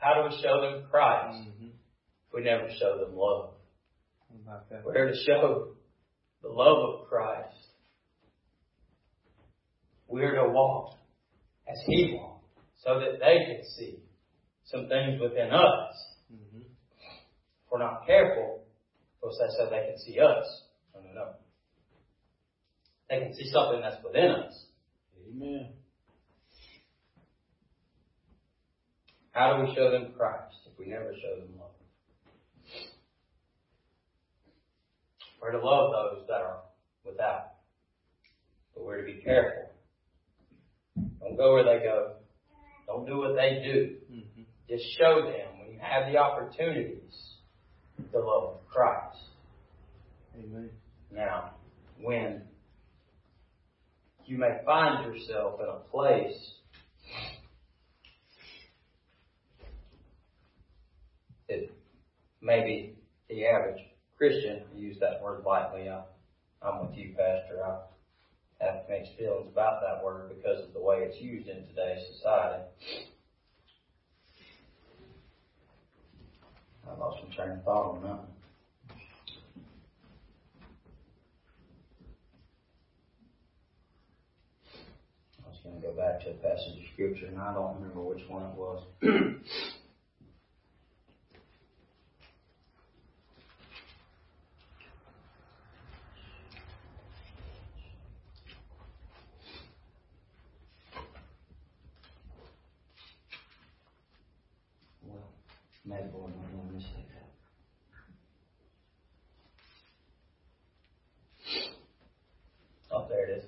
How 0.00 0.14
do 0.14 0.28
we 0.34 0.42
show 0.42 0.60
them 0.62 0.84
Christ 0.90 1.38
Mm-hmm. 1.46 1.66
if 1.66 2.34
we 2.34 2.42
never 2.42 2.68
show 2.78 2.98
them 2.98 3.14
love? 3.14 3.50
How 4.46 4.52
about 4.52 4.70
that? 4.70 4.84
We're 4.84 5.08
to 5.08 5.16
show 5.26 5.74
the 6.42 6.48
love 6.48 7.00
of 7.00 7.08
Christ. 7.08 7.54
We're 10.08 10.34
to 10.34 10.48
walk 10.50 10.96
as 11.68 11.76
He 11.86 12.16
walked 12.18 12.46
so 12.82 12.98
that 12.98 13.20
they 13.20 13.44
can 13.46 13.64
see 13.76 13.98
some 14.64 14.88
things 14.88 15.20
within 15.20 15.50
us. 15.52 15.94
Mm-hmm. 16.32 16.62
If 16.62 17.70
we're 17.70 17.78
not 17.78 18.06
careful, 18.06 18.62
we'll 19.22 19.32
say 19.32 19.46
so 19.58 19.66
they 19.66 19.86
can 19.86 19.98
see 19.98 20.18
us. 20.18 20.64
No, 20.94 21.00
no, 21.02 21.14
no. 21.14 21.26
They 23.10 23.18
can 23.18 23.34
see 23.34 23.50
something 23.52 23.80
that's 23.82 24.02
within 24.02 24.30
us. 24.30 24.64
Amen. 25.28 25.72
How 29.32 29.56
do 29.56 29.64
we 29.64 29.74
show 29.74 29.90
them 29.90 30.12
Christ 30.16 30.56
if 30.66 30.78
we 30.78 30.86
never 30.86 31.12
show 31.14 31.40
them 31.40 31.48
love? 31.58 31.70
We're 35.40 35.52
to 35.52 35.64
love 35.64 35.92
those 35.92 36.26
that 36.28 36.42
are 36.42 36.60
without. 37.04 37.52
But 38.74 38.84
we're 38.84 39.00
to 39.00 39.06
be 39.06 39.20
careful. 39.22 39.70
Don't 41.20 41.36
go 41.36 41.54
where 41.54 41.64
they 41.64 41.84
go. 41.84 42.12
Don't 42.86 43.06
do 43.06 43.18
what 43.18 43.36
they 43.36 43.62
do. 43.64 43.96
Mm-hmm. 44.12 44.42
Just 44.68 44.84
show 44.98 45.22
them 45.22 45.60
when 45.60 45.72
you 45.72 45.78
have 45.80 46.12
the 46.12 46.18
opportunities 46.18 47.30
the 48.12 48.18
love 48.18 48.54
of 48.54 48.68
Christ. 48.68 49.18
Amen. 50.36 50.70
Now, 51.12 51.54
when 52.00 52.42
you 54.24 54.38
may 54.38 54.58
find 54.64 55.04
yourself 55.12 55.60
in 55.60 55.66
a 55.66 55.78
place 55.90 56.52
that 61.48 61.68
maybe 62.40 62.96
the 63.28 63.46
average 63.46 63.80
Christian, 64.16 64.62
I 64.74 64.78
use 64.78 64.98
that 65.00 65.22
word 65.22 65.44
lightly, 65.44 65.88
I, 65.88 66.02
I'm 66.62 66.86
with 66.86 66.96
you, 66.96 67.14
Pastor. 67.16 67.62
I 67.64 68.64
have 68.64 68.88
mixed 68.88 69.12
feelings 69.18 69.48
about 69.52 69.80
that 69.80 70.04
word 70.04 70.30
because 70.36 70.62
of 70.66 70.72
the 70.74 70.80
way 70.80 70.98
it's 70.98 71.20
used 71.20 71.48
in 71.48 71.66
today's 71.66 72.06
society. 72.16 72.64
I 76.88 76.94
lost 76.98 77.22
my 77.22 77.34
train 77.34 77.50
of 77.50 77.62
thought 77.64 77.96
on 77.96 78.02
that. 78.02 78.18
I 85.44 85.48
was 85.48 85.58
going 85.62 85.80
to 85.80 85.86
go 85.86 85.92
back 85.92 86.20
to 86.22 86.30
a 86.30 86.34
passage 86.34 86.78
of 86.78 86.84
scripture, 86.92 87.26
and 87.26 87.38
I 87.38 87.54
don't 87.54 87.76
remember 87.76 88.00
which 88.00 88.22
one 88.28 88.42
it 88.42 88.54
was. 88.56 88.82
well, 105.02 105.28
maybe 105.84 106.08
one 106.12 106.32
of 106.32 106.36
them 106.50 106.74
mistake 106.74 107.08
that. 107.14 107.28
Oh, 112.92 113.06
there 113.08 113.26
it 113.26 113.38
is. 113.38 113.44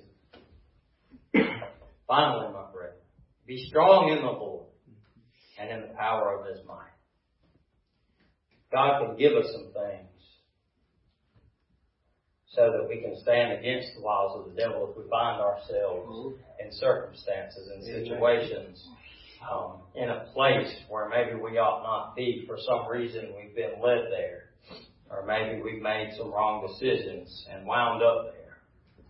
Finally, 2.13 2.53
my 2.53 2.69
brethren, 2.71 3.01
be 3.47 3.65
strong 3.69 4.09
in 4.09 4.21
the 4.21 4.29
Lord 4.29 4.67
and 5.59 5.71
in 5.71 5.81
the 5.81 5.95
power 5.95 6.37
of 6.37 6.45
His 6.45 6.63
might. 6.67 6.93
God 8.71 9.01
can 9.01 9.17
give 9.17 9.33
us 9.33 9.47
some 9.51 9.73
things 9.73 10.21
so 12.49 12.69
that 12.69 12.87
we 12.87 13.01
can 13.01 13.19
stand 13.23 13.53
against 13.53 13.95
the 13.95 14.03
wiles 14.03 14.37
of 14.37 14.53
the 14.53 14.61
devil 14.61 14.91
if 14.91 14.95
we 14.95 15.09
find 15.09 15.41
ourselves 15.41 16.37
in 16.63 16.71
circumstances 16.73 17.71
and 17.73 17.83
situations 17.83 18.87
um, 19.51 19.81
in 19.95 20.07
a 20.11 20.25
place 20.35 20.71
where 20.89 21.09
maybe 21.09 21.33
we 21.41 21.57
ought 21.57 21.81
not 21.81 22.15
be. 22.15 22.43
For 22.45 22.57
some 22.59 22.87
reason 22.87 23.33
we've 23.35 23.55
been 23.55 23.81
led 23.81 24.11
there, 24.11 24.53
or 25.09 25.25
maybe 25.25 25.63
we've 25.63 25.81
made 25.81 26.11
some 26.15 26.31
wrong 26.31 26.63
decisions 26.67 27.47
and 27.51 27.65
wound 27.65 28.03
up 28.03 28.33
there. 28.33 28.59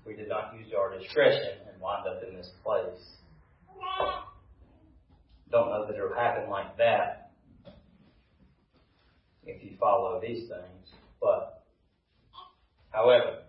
We 0.07 0.15
did 0.15 0.29
not 0.29 0.53
use 0.57 0.71
our 0.71 0.97
discretion 0.97 1.62
wind 1.83 2.07
up 2.07 2.23
in 2.27 2.35
this 2.35 2.49
place. 2.63 3.17
Don't 5.51 5.69
know 5.69 5.85
that 5.85 5.95
it'll 5.95 6.15
happen 6.15 6.49
like 6.49 6.77
that 6.77 7.31
if 9.45 9.61
you 9.61 9.77
follow 9.79 10.19
these 10.21 10.47
things, 10.47 10.89
but 11.21 11.63
however, 12.91 13.39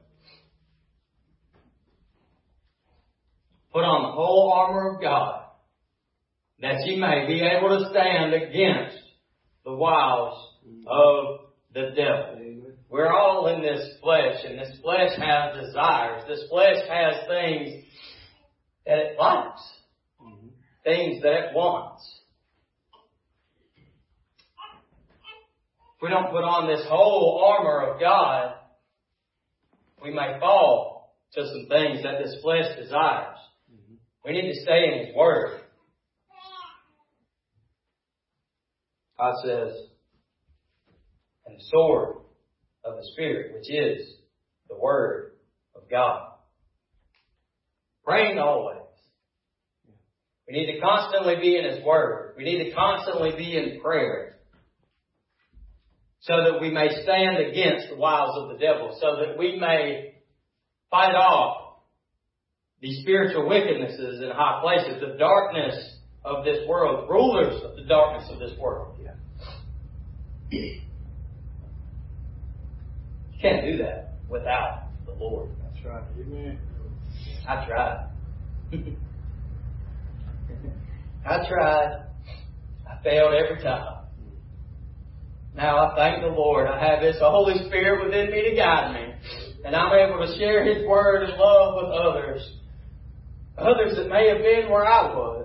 put 3.72 3.84
on 3.84 4.02
the 4.02 4.12
whole 4.12 4.52
armor 4.52 4.96
of 4.96 5.00
God 5.00 5.44
that 6.60 6.84
ye 6.84 6.96
may 6.96 7.26
be 7.26 7.40
able 7.40 7.78
to 7.78 7.90
stand 7.90 8.34
against 8.34 8.96
the 9.64 9.72
wiles 9.74 10.54
of 10.86 11.40
the 11.72 11.92
devil. 11.94 12.36
Amen. 12.36 12.72
We're 12.88 13.12
all 13.12 13.48
in 13.48 13.62
this 13.62 13.96
flesh, 14.02 14.36
and 14.44 14.58
this 14.58 14.78
flesh 14.82 15.10
has 15.18 15.66
desires. 15.66 16.22
This 16.28 16.44
flesh 16.48 16.78
has 16.88 17.26
things 17.28 17.83
that 18.86 18.98
it 18.98 19.18
likes, 19.18 19.60
Mm-hmm. 20.22 20.48
things 20.84 21.22
that 21.22 21.32
it 21.32 21.54
wants. 21.54 22.02
If 25.96 26.02
we 26.02 26.08
don't 26.08 26.30
put 26.30 26.44
on 26.44 26.66
this 26.68 26.86
whole 26.88 27.44
armor 27.44 27.92
of 27.92 28.00
God, 28.00 28.54
we 30.02 30.10
may 30.10 30.38
fall 30.40 31.14
to 31.34 31.42
some 31.46 31.66
things 31.68 32.02
that 32.02 32.22
this 32.22 32.36
flesh 32.42 32.76
desires. 32.78 33.38
Mm-hmm. 33.72 33.94
We 34.24 34.32
need 34.32 34.52
to 34.52 34.60
stay 34.62 34.92
in 34.92 35.06
His 35.06 35.16
Word. 35.16 35.60
God 39.18 39.34
says, 39.44 39.72
and 41.46 41.56
the 41.56 41.64
sword 41.64 42.16
of 42.84 42.96
the 42.96 43.04
Spirit, 43.12 43.54
which 43.54 43.70
is 43.70 44.16
the 44.68 44.76
Word 44.76 45.32
of 45.74 45.88
God. 45.90 46.33
Praying 48.04 48.38
always. 48.38 48.78
We 50.46 50.54
need 50.54 50.72
to 50.74 50.80
constantly 50.80 51.36
be 51.36 51.56
in 51.56 51.64
His 51.64 51.84
Word. 51.84 52.34
We 52.36 52.44
need 52.44 52.64
to 52.64 52.74
constantly 52.74 53.32
be 53.36 53.56
in 53.56 53.80
prayer. 53.80 54.36
So 56.20 56.36
that 56.36 56.60
we 56.60 56.70
may 56.70 56.88
stand 57.02 57.38
against 57.38 57.88
the 57.90 57.96
wiles 57.96 58.36
of 58.36 58.48
the 58.50 58.58
devil. 58.58 58.96
So 59.00 59.16
that 59.24 59.38
we 59.38 59.58
may 59.58 60.14
fight 60.90 61.14
off 61.14 61.76
these 62.80 63.00
spiritual 63.00 63.44
wickednesses 63.44 64.22
in 64.22 64.30
high 64.30 64.60
places, 64.62 65.00
the 65.00 65.16
darkness 65.18 65.96
of 66.24 66.44
this 66.44 66.68
world, 66.68 67.08
rulers 67.08 67.62
of 67.62 67.76
the 67.76 67.84
darkness 67.84 68.28
of 68.30 68.38
this 68.38 68.52
world. 68.58 68.98
Yeah. 69.02 69.14
You 70.50 70.80
can't 73.40 73.64
do 73.64 73.78
that 73.78 74.14
without 74.28 74.88
the 75.06 75.12
Lord. 75.12 75.50
That's 75.62 75.84
right. 75.84 76.04
Amen. 76.18 76.58
I 77.46 77.66
tried. 77.66 78.06
I 81.26 81.48
tried. 81.48 82.04
I 82.88 83.02
failed 83.02 83.34
every 83.34 83.62
time. 83.62 84.04
Now 85.54 85.76
I 85.78 85.94
thank 85.96 86.22
the 86.22 86.28
Lord. 86.28 86.66
I 86.66 86.78
have 86.84 87.02
His 87.02 87.16
Holy 87.20 87.66
Spirit 87.66 88.04
within 88.04 88.30
me 88.30 88.50
to 88.50 88.56
guide 88.56 88.94
me. 88.94 89.14
And 89.64 89.74
I'm 89.74 89.92
able 89.92 90.26
to 90.26 90.38
share 90.38 90.64
His 90.64 90.86
Word 90.86 91.22
and 91.22 91.38
love 91.38 91.74
with 91.76 91.92
others. 91.92 92.58
Others 93.56 93.96
that 93.96 94.08
may 94.08 94.28
have 94.28 94.38
been 94.38 94.70
where 94.70 94.84
I 94.84 95.14
was. 95.14 95.43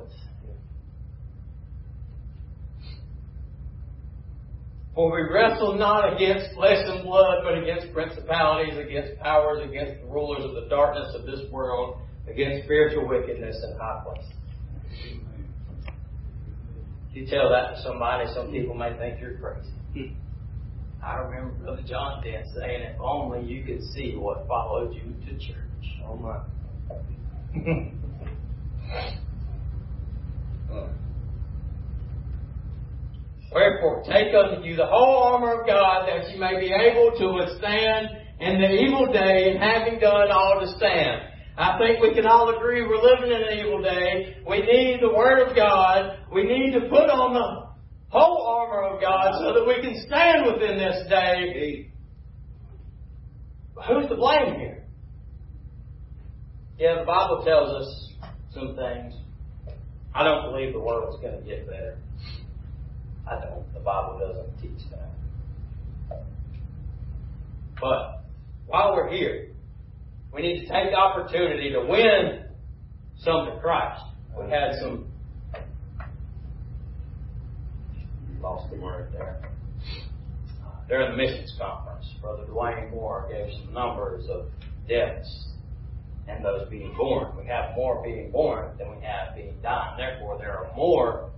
For 5.00 5.16
we 5.16 5.22
wrestle 5.34 5.78
not 5.78 6.14
against 6.14 6.54
flesh 6.56 6.84
and 6.86 7.06
blood, 7.06 7.38
but 7.46 7.58
against 7.58 7.94
principalities, 7.94 8.78
against 8.78 9.18
powers, 9.22 9.64
against 9.64 10.02
the 10.02 10.08
rulers 10.08 10.44
of 10.44 10.56
the 10.56 10.68
darkness 10.70 11.16
of 11.16 11.26
this 11.26 11.50
world, 11.54 12.00
against 12.30 12.66
spiritual 12.66 13.08
wickedness 13.08 13.56
in 13.64 13.78
high 13.80 14.04
places. 14.04 14.34
You 17.14 17.26
tell 17.28 17.50
that 17.50 17.76
to 17.76 17.82
somebody, 17.82 18.26
some 18.34 18.52
people 18.52 18.76
may 18.76 18.92
think 18.98 19.22
you're 19.22 19.38
crazy. 19.38 20.18
I 21.02 21.16
remember 21.16 21.54
Brother 21.64 21.84
John 21.88 22.22
Dent 22.22 22.48
saying, 22.54 22.82
if 22.82 23.00
only 23.00 23.50
you 23.50 23.64
could 23.64 23.82
see 23.96 24.18
what 24.18 24.50
followed 24.50 24.94
you 24.94 25.16
to 25.28 25.32
church. 25.40 25.96
Oh 26.06 26.18
my. 26.18 26.40
Wherefore, 33.52 34.04
take 34.04 34.34
unto 34.34 34.64
you 34.64 34.76
the 34.76 34.86
whole 34.86 35.24
armor 35.24 35.62
of 35.62 35.68
God, 35.68 36.08
that 36.08 36.30
you 36.32 36.40
may 36.40 36.60
be 36.60 36.72
able 36.72 37.18
to 37.18 37.34
withstand 37.34 38.08
in 38.40 38.62
the 38.62 38.70
evil 38.70 39.12
day, 39.12 39.52
and 39.52 39.60
having 39.60 40.00
done 40.00 40.32
all 40.32 40.60
to 40.62 40.68
stand. 40.78 41.24
I 41.58 41.78
think 41.78 42.02
we 42.02 42.14
can 42.14 42.26
all 42.26 42.56
agree 42.56 42.84
we're 42.84 43.02
living 43.02 43.32
in 43.32 43.42
an 43.42 43.60
evil 43.60 43.82
day. 43.82 44.38
We 44.48 44.62
need 44.62 45.00
the 45.02 45.14
Word 45.14 45.46
of 45.46 45.56
God. 45.56 46.20
We 46.32 46.44
need 46.44 46.72
to 46.74 46.82
put 46.82 47.10
on 47.10 47.34
the 47.34 47.70
whole 48.18 48.48
armor 48.48 48.96
of 48.96 49.02
God 49.02 49.34
so 49.40 49.54
that 49.54 49.68
we 49.68 49.82
can 49.82 50.02
stand 50.08 50.46
within 50.46 50.78
this 50.78 51.10
day. 51.10 51.92
Who's 53.88 54.08
to 54.08 54.16
blame 54.16 54.56
here? 54.56 54.84
Yeah, 56.78 57.00
the 57.00 57.06
Bible 57.06 57.44
tells 57.44 57.70
us 57.72 58.14
some 58.54 58.76
things. 58.76 59.16
I 60.16 60.24
don't 60.24 60.52
believe 60.52 60.72
the 60.72 60.80
world's 60.80 61.22
going 61.22 61.38
to 61.40 61.46
get 61.46 61.68
better. 61.68 61.98
I 63.30 63.40
don't. 63.46 63.74
The 63.74 63.80
Bible 63.80 64.20
doesn't 64.20 64.62
teach 64.62 64.90
that. 64.90 66.24
But 67.80 68.24
while 68.66 68.96
we're 68.96 69.10
here, 69.10 69.50
we 70.34 70.42
need 70.42 70.62
to 70.62 70.68
take 70.68 70.92
the 70.92 70.98
opportunity 70.98 71.72
to 71.72 71.82
win 71.82 72.46
some 73.20 73.46
to 73.46 73.60
Christ. 73.62 74.04
We 74.38 74.50
had 74.50 74.80
some 74.80 75.06
lost 78.42 78.72
the 78.72 78.78
word 78.78 79.12
there. 79.14 79.42
During 80.88 81.12
the 81.12 81.18
missions 81.18 81.54
conference, 81.60 82.06
Brother 82.22 82.46
Dwayne 82.46 82.90
Moore 82.90 83.30
gave 83.32 83.54
some 83.62 83.74
numbers 83.74 84.26
of 84.30 84.48
deaths 84.88 85.50
and 86.28 86.44
those 86.44 86.68
being 86.70 86.96
born. 86.98 87.36
We 87.38 87.46
have 87.46 87.76
more 87.76 88.02
being 88.04 88.32
born 88.32 88.76
than 88.78 88.96
we 88.96 89.04
have 89.04 89.36
being 89.36 89.56
dying. 89.62 89.98
Therefore, 89.98 90.38
there 90.40 90.58
are 90.58 90.76
more 90.76 91.29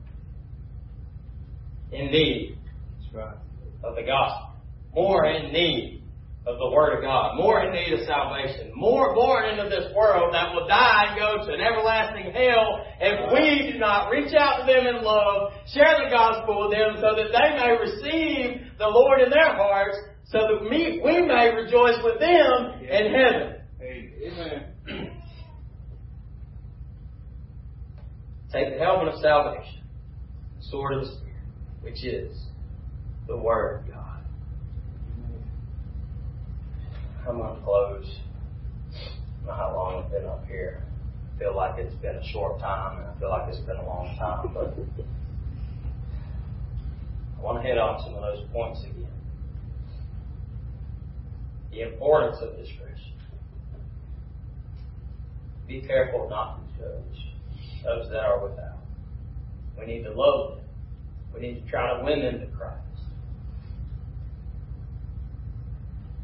in 1.91 2.11
need 2.11 2.57
right. 3.13 3.35
of 3.83 3.95
the 3.95 4.03
gospel, 4.03 4.55
more 4.93 5.25
in 5.25 5.51
need 5.51 6.03
of 6.47 6.57
the 6.57 6.69
Word 6.71 6.97
of 6.97 7.03
God, 7.03 7.37
more 7.37 7.61
in 7.61 7.71
need 7.71 7.93
of 7.99 8.05
salvation, 8.07 8.71
more 8.75 9.13
born 9.13 9.45
into 9.45 9.69
this 9.69 9.93
world 9.95 10.33
that 10.33 10.53
will 10.53 10.67
die 10.67 11.09
and 11.09 11.19
go 11.19 11.45
to 11.45 11.53
an 11.53 11.61
everlasting 11.61 12.33
hell 12.33 12.83
if 12.99 13.31
we 13.31 13.73
do 13.73 13.79
not 13.79 14.09
reach 14.09 14.33
out 14.33 14.65
to 14.65 14.73
them 14.73 14.87
in 14.87 15.03
love, 15.03 15.51
share 15.71 15.97
the 16.03 16.09
gospel 16.09 16.67
with 16.67 16.77
them 16.77 16.95
so 16.97 17.13
that 17.15 17.29
they 17.29 17.49
may 17.61 17.77
receive 17.77 18.61
the 18.79 18.87
Lord 18.87 19.21
in 19.21 19.29
their 19.29 19.53
hearts, 19.53 19.97
so 20.25 20.39
that 20.39 20.67
we, 20.69 20.99
we 21.03 21.21
may 21.21 21.53
rejoice 21.53 22.01
with 22.03 22.19
them 22.19 22.81
in 22.81 23.13
heaven. 23.13 23.57
Amen. 23.81 25.17
Take 28.51 28.73
the 28.73 28.83
helmet 28.83 29.13
of 29.13 29.21
salvation, 29.21 29.83
the 30.57 30.65
sword 30.65 30.93
of 30.93 31.01
the 31.01 31.07
Spirit, 31.07 31.30
which 31.81 32.03
is 32.03 32.45
the 33.27 33.37
Word 33.37 33.81
of 33.81 33.93
God. 33.93 34.23
I'm 37.27 37.37
going 37.37 37.55
to 37.55 37.61
close. 37.61 38.19
I 38.93 39.45
don't 39.45 39.47
know 39.47 39.53
how 39.53 39.75
long 39.75 40.03
I've 40.03 40.11
been 40.11 40.25
up 40.25 40.45
here. 40.47 40.83
I 41.35 41.39
feel 41.39 41.55
like 41.55 41.77
it's 41.77 41.95
been 41.95 42.15
a 42.15 42.27
short 42.31 42.59
time, 42.59 42.99
and 42.99 43.07
I 43.07 43.19
feel 43.19 43.29
like 43.29 43.47
it's 43.49 43.59
been 43.59 43.77
a 43.77 43.85
long 43.85 44.15
time, 44.17 44.53
but 44.53 44.75
I 47.37 47.41
want 47.41 47.61
to 47.61 47.67
hit 47.67 47.77
on 47.77 48.01
some 48.03 48.15
of 48.15 48.21
those 48.21 48.45
points 48.51 48.81
again. 48.83 49.07
The 51.71 51.81
importance 51.81 52.37
of 52.41 52.57
this 52.57 52.67
discretion. 52.67 53.13
Be 55.67 55.81
careful 55.81 56.27
not 56.29 56.59
to 56.77 56.83
judge 56.83 57.33
those 57.83 58.09
that 58.09 58.19
are 58.19 58.47
without. 58.47 58.79
We 59.79 59.85
need 59.85 60.03
to 60.03 60.11
love 60.11 60.57
them. 60.57 60.65
We 61.33 61.41
need 61.41 61.63
to 61.63 61.69
try 61.69 61.97
to 61.97 62.03
win 62.03 62.21
them 62.21 62.39
to 62.39 62.47
Christ. 62.57 62.77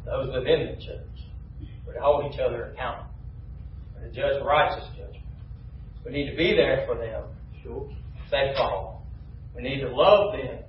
Those 0.06 0.28
within 0.28 0.76
the 0.76 0.86
church. 0.86 1.08
We're 1.86 1.94
to 1.94 2.00
hold 2.02 2.32
each 2.32 2.40
other 2.40 2.72
accountable. 2.72 3.12
We're 3.96 4.08
to 4.08 4.14
judge 4.14 4.44
righteous 4.44 4.88
judgment. 4.90 5.24
We 6.06 6.12
need 6.12 6.30
to 6.32 6.38
be 6.38 6.56
there 6.56 6.86
for 6.88 6.98
them. 6.98 7.24
Sure. 7.64 7.90
if 8.24 8.32
They 8.32 8.54
fall. 8.56 9.06
We 9.56 9.64
need 9.64 9.82
to 9.82 9.90
love 9.90 10.34
them 10.34 10.64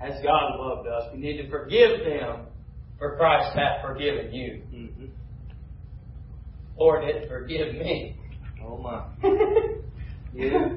as 0.00 0.22
God 0.22 0.56
loved 0.58 0.86
us. 0.86 1.10
We 1.12 1.20
need 1.20 1.38
to 1.38 1.50
forgive 1.50 2.04
them 2.04 2.46
for 2.98 3.16
Christ 3.16 3.56
hath 3.56 3.82
forgiven 3.82 4.32
you. 4.32 4.62
Mm-hmm. 4.72 5.04
Lord 6.78 7.06
didn't 7.06 7.28
forgive 7.28 7.74
me. 7.74 8.16
Oh 8.62 8.78
my. 8.78 9.06
yeah. 10.34 10.76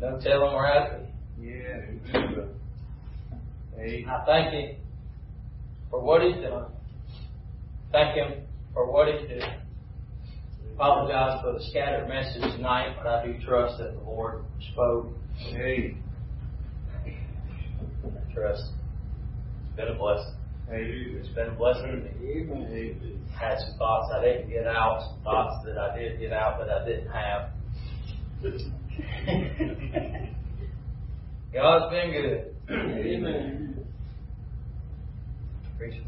Don't 0.00 0.20
tell 0.20 0.48
him 0.48 0.54
where 0.54 0.66
I 0.66 0.98
be. 0.98 1.05
Yeah. 1.40 1.82
Amen, 3.78 4.08
I 4.08 4.24
thank 4.24 4.52
him 4.52 4.76
for 5.90 6.00
what 6.02 6.22
he's 6.22 6.36
done. 6.36 6.66
Thank 7.92 8.16
him 8.16 8.42
for 8.72 8.90
what 8.90 9.08
he's 9.08 9.28
doing. 9.28 9.42
Apologize 10.74 11.40
for 11.42 11.52
the 11.52 11.64
scattered 11.70 12.08
message 12.08 12.42
tonight, 12.56 12.96
but 12.96 13.06
I 13.06 13.26
do 13.26 13.34
trust 13.44 13.78
that 13.78 13.94
the 13.94 14.00
Lord 14.04 14.44
spoke. 14.72 15.12
Hey. 15.36 15.96
I 17.06 18.32
trust 18.34 18.72
it's 19.66 19.76
been 19.76 19.88
a 19.88 19.94
blessing. 19.98 20.34
Hey. 20.68 21.16
It's 21.18 21.28
been 21.28 21.48
a 21.48 21.52
blessing 21.54 21.86
to 21.86 21.96
me. 21.96 22.10
Amen. 22.40 23.20
I 23.34 23.38
had 23.38 23.58
some 23.60 23.76
thoughts 23.78 24.10
I 24.14 24.24
didn't 24.24 24.50
get 24.50 24.66
out, 24.66 25.02
some 25.10 25.22
thoughts 25.22 25.64
that 25.66 25.78
I 25.78 25.98
did 25.98 26.18
get 26.18 26.32
out, 26.32 26.58
but 26.58 26.70
I 26.70 26.84
didn't 26.84 27.10
have. 27.10 27.50
God's 31.56 31.90
been 31.90 32.10
good. 32.12 32.54
Amen. 32.70 33.86
Preacher. 35.78 36.02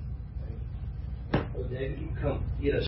Well, 1.32 1.64
David, 1.70 2.00
you 2.00 2.08
come 2.20 2.44
get 2.60 2.74
us 2.74 2.84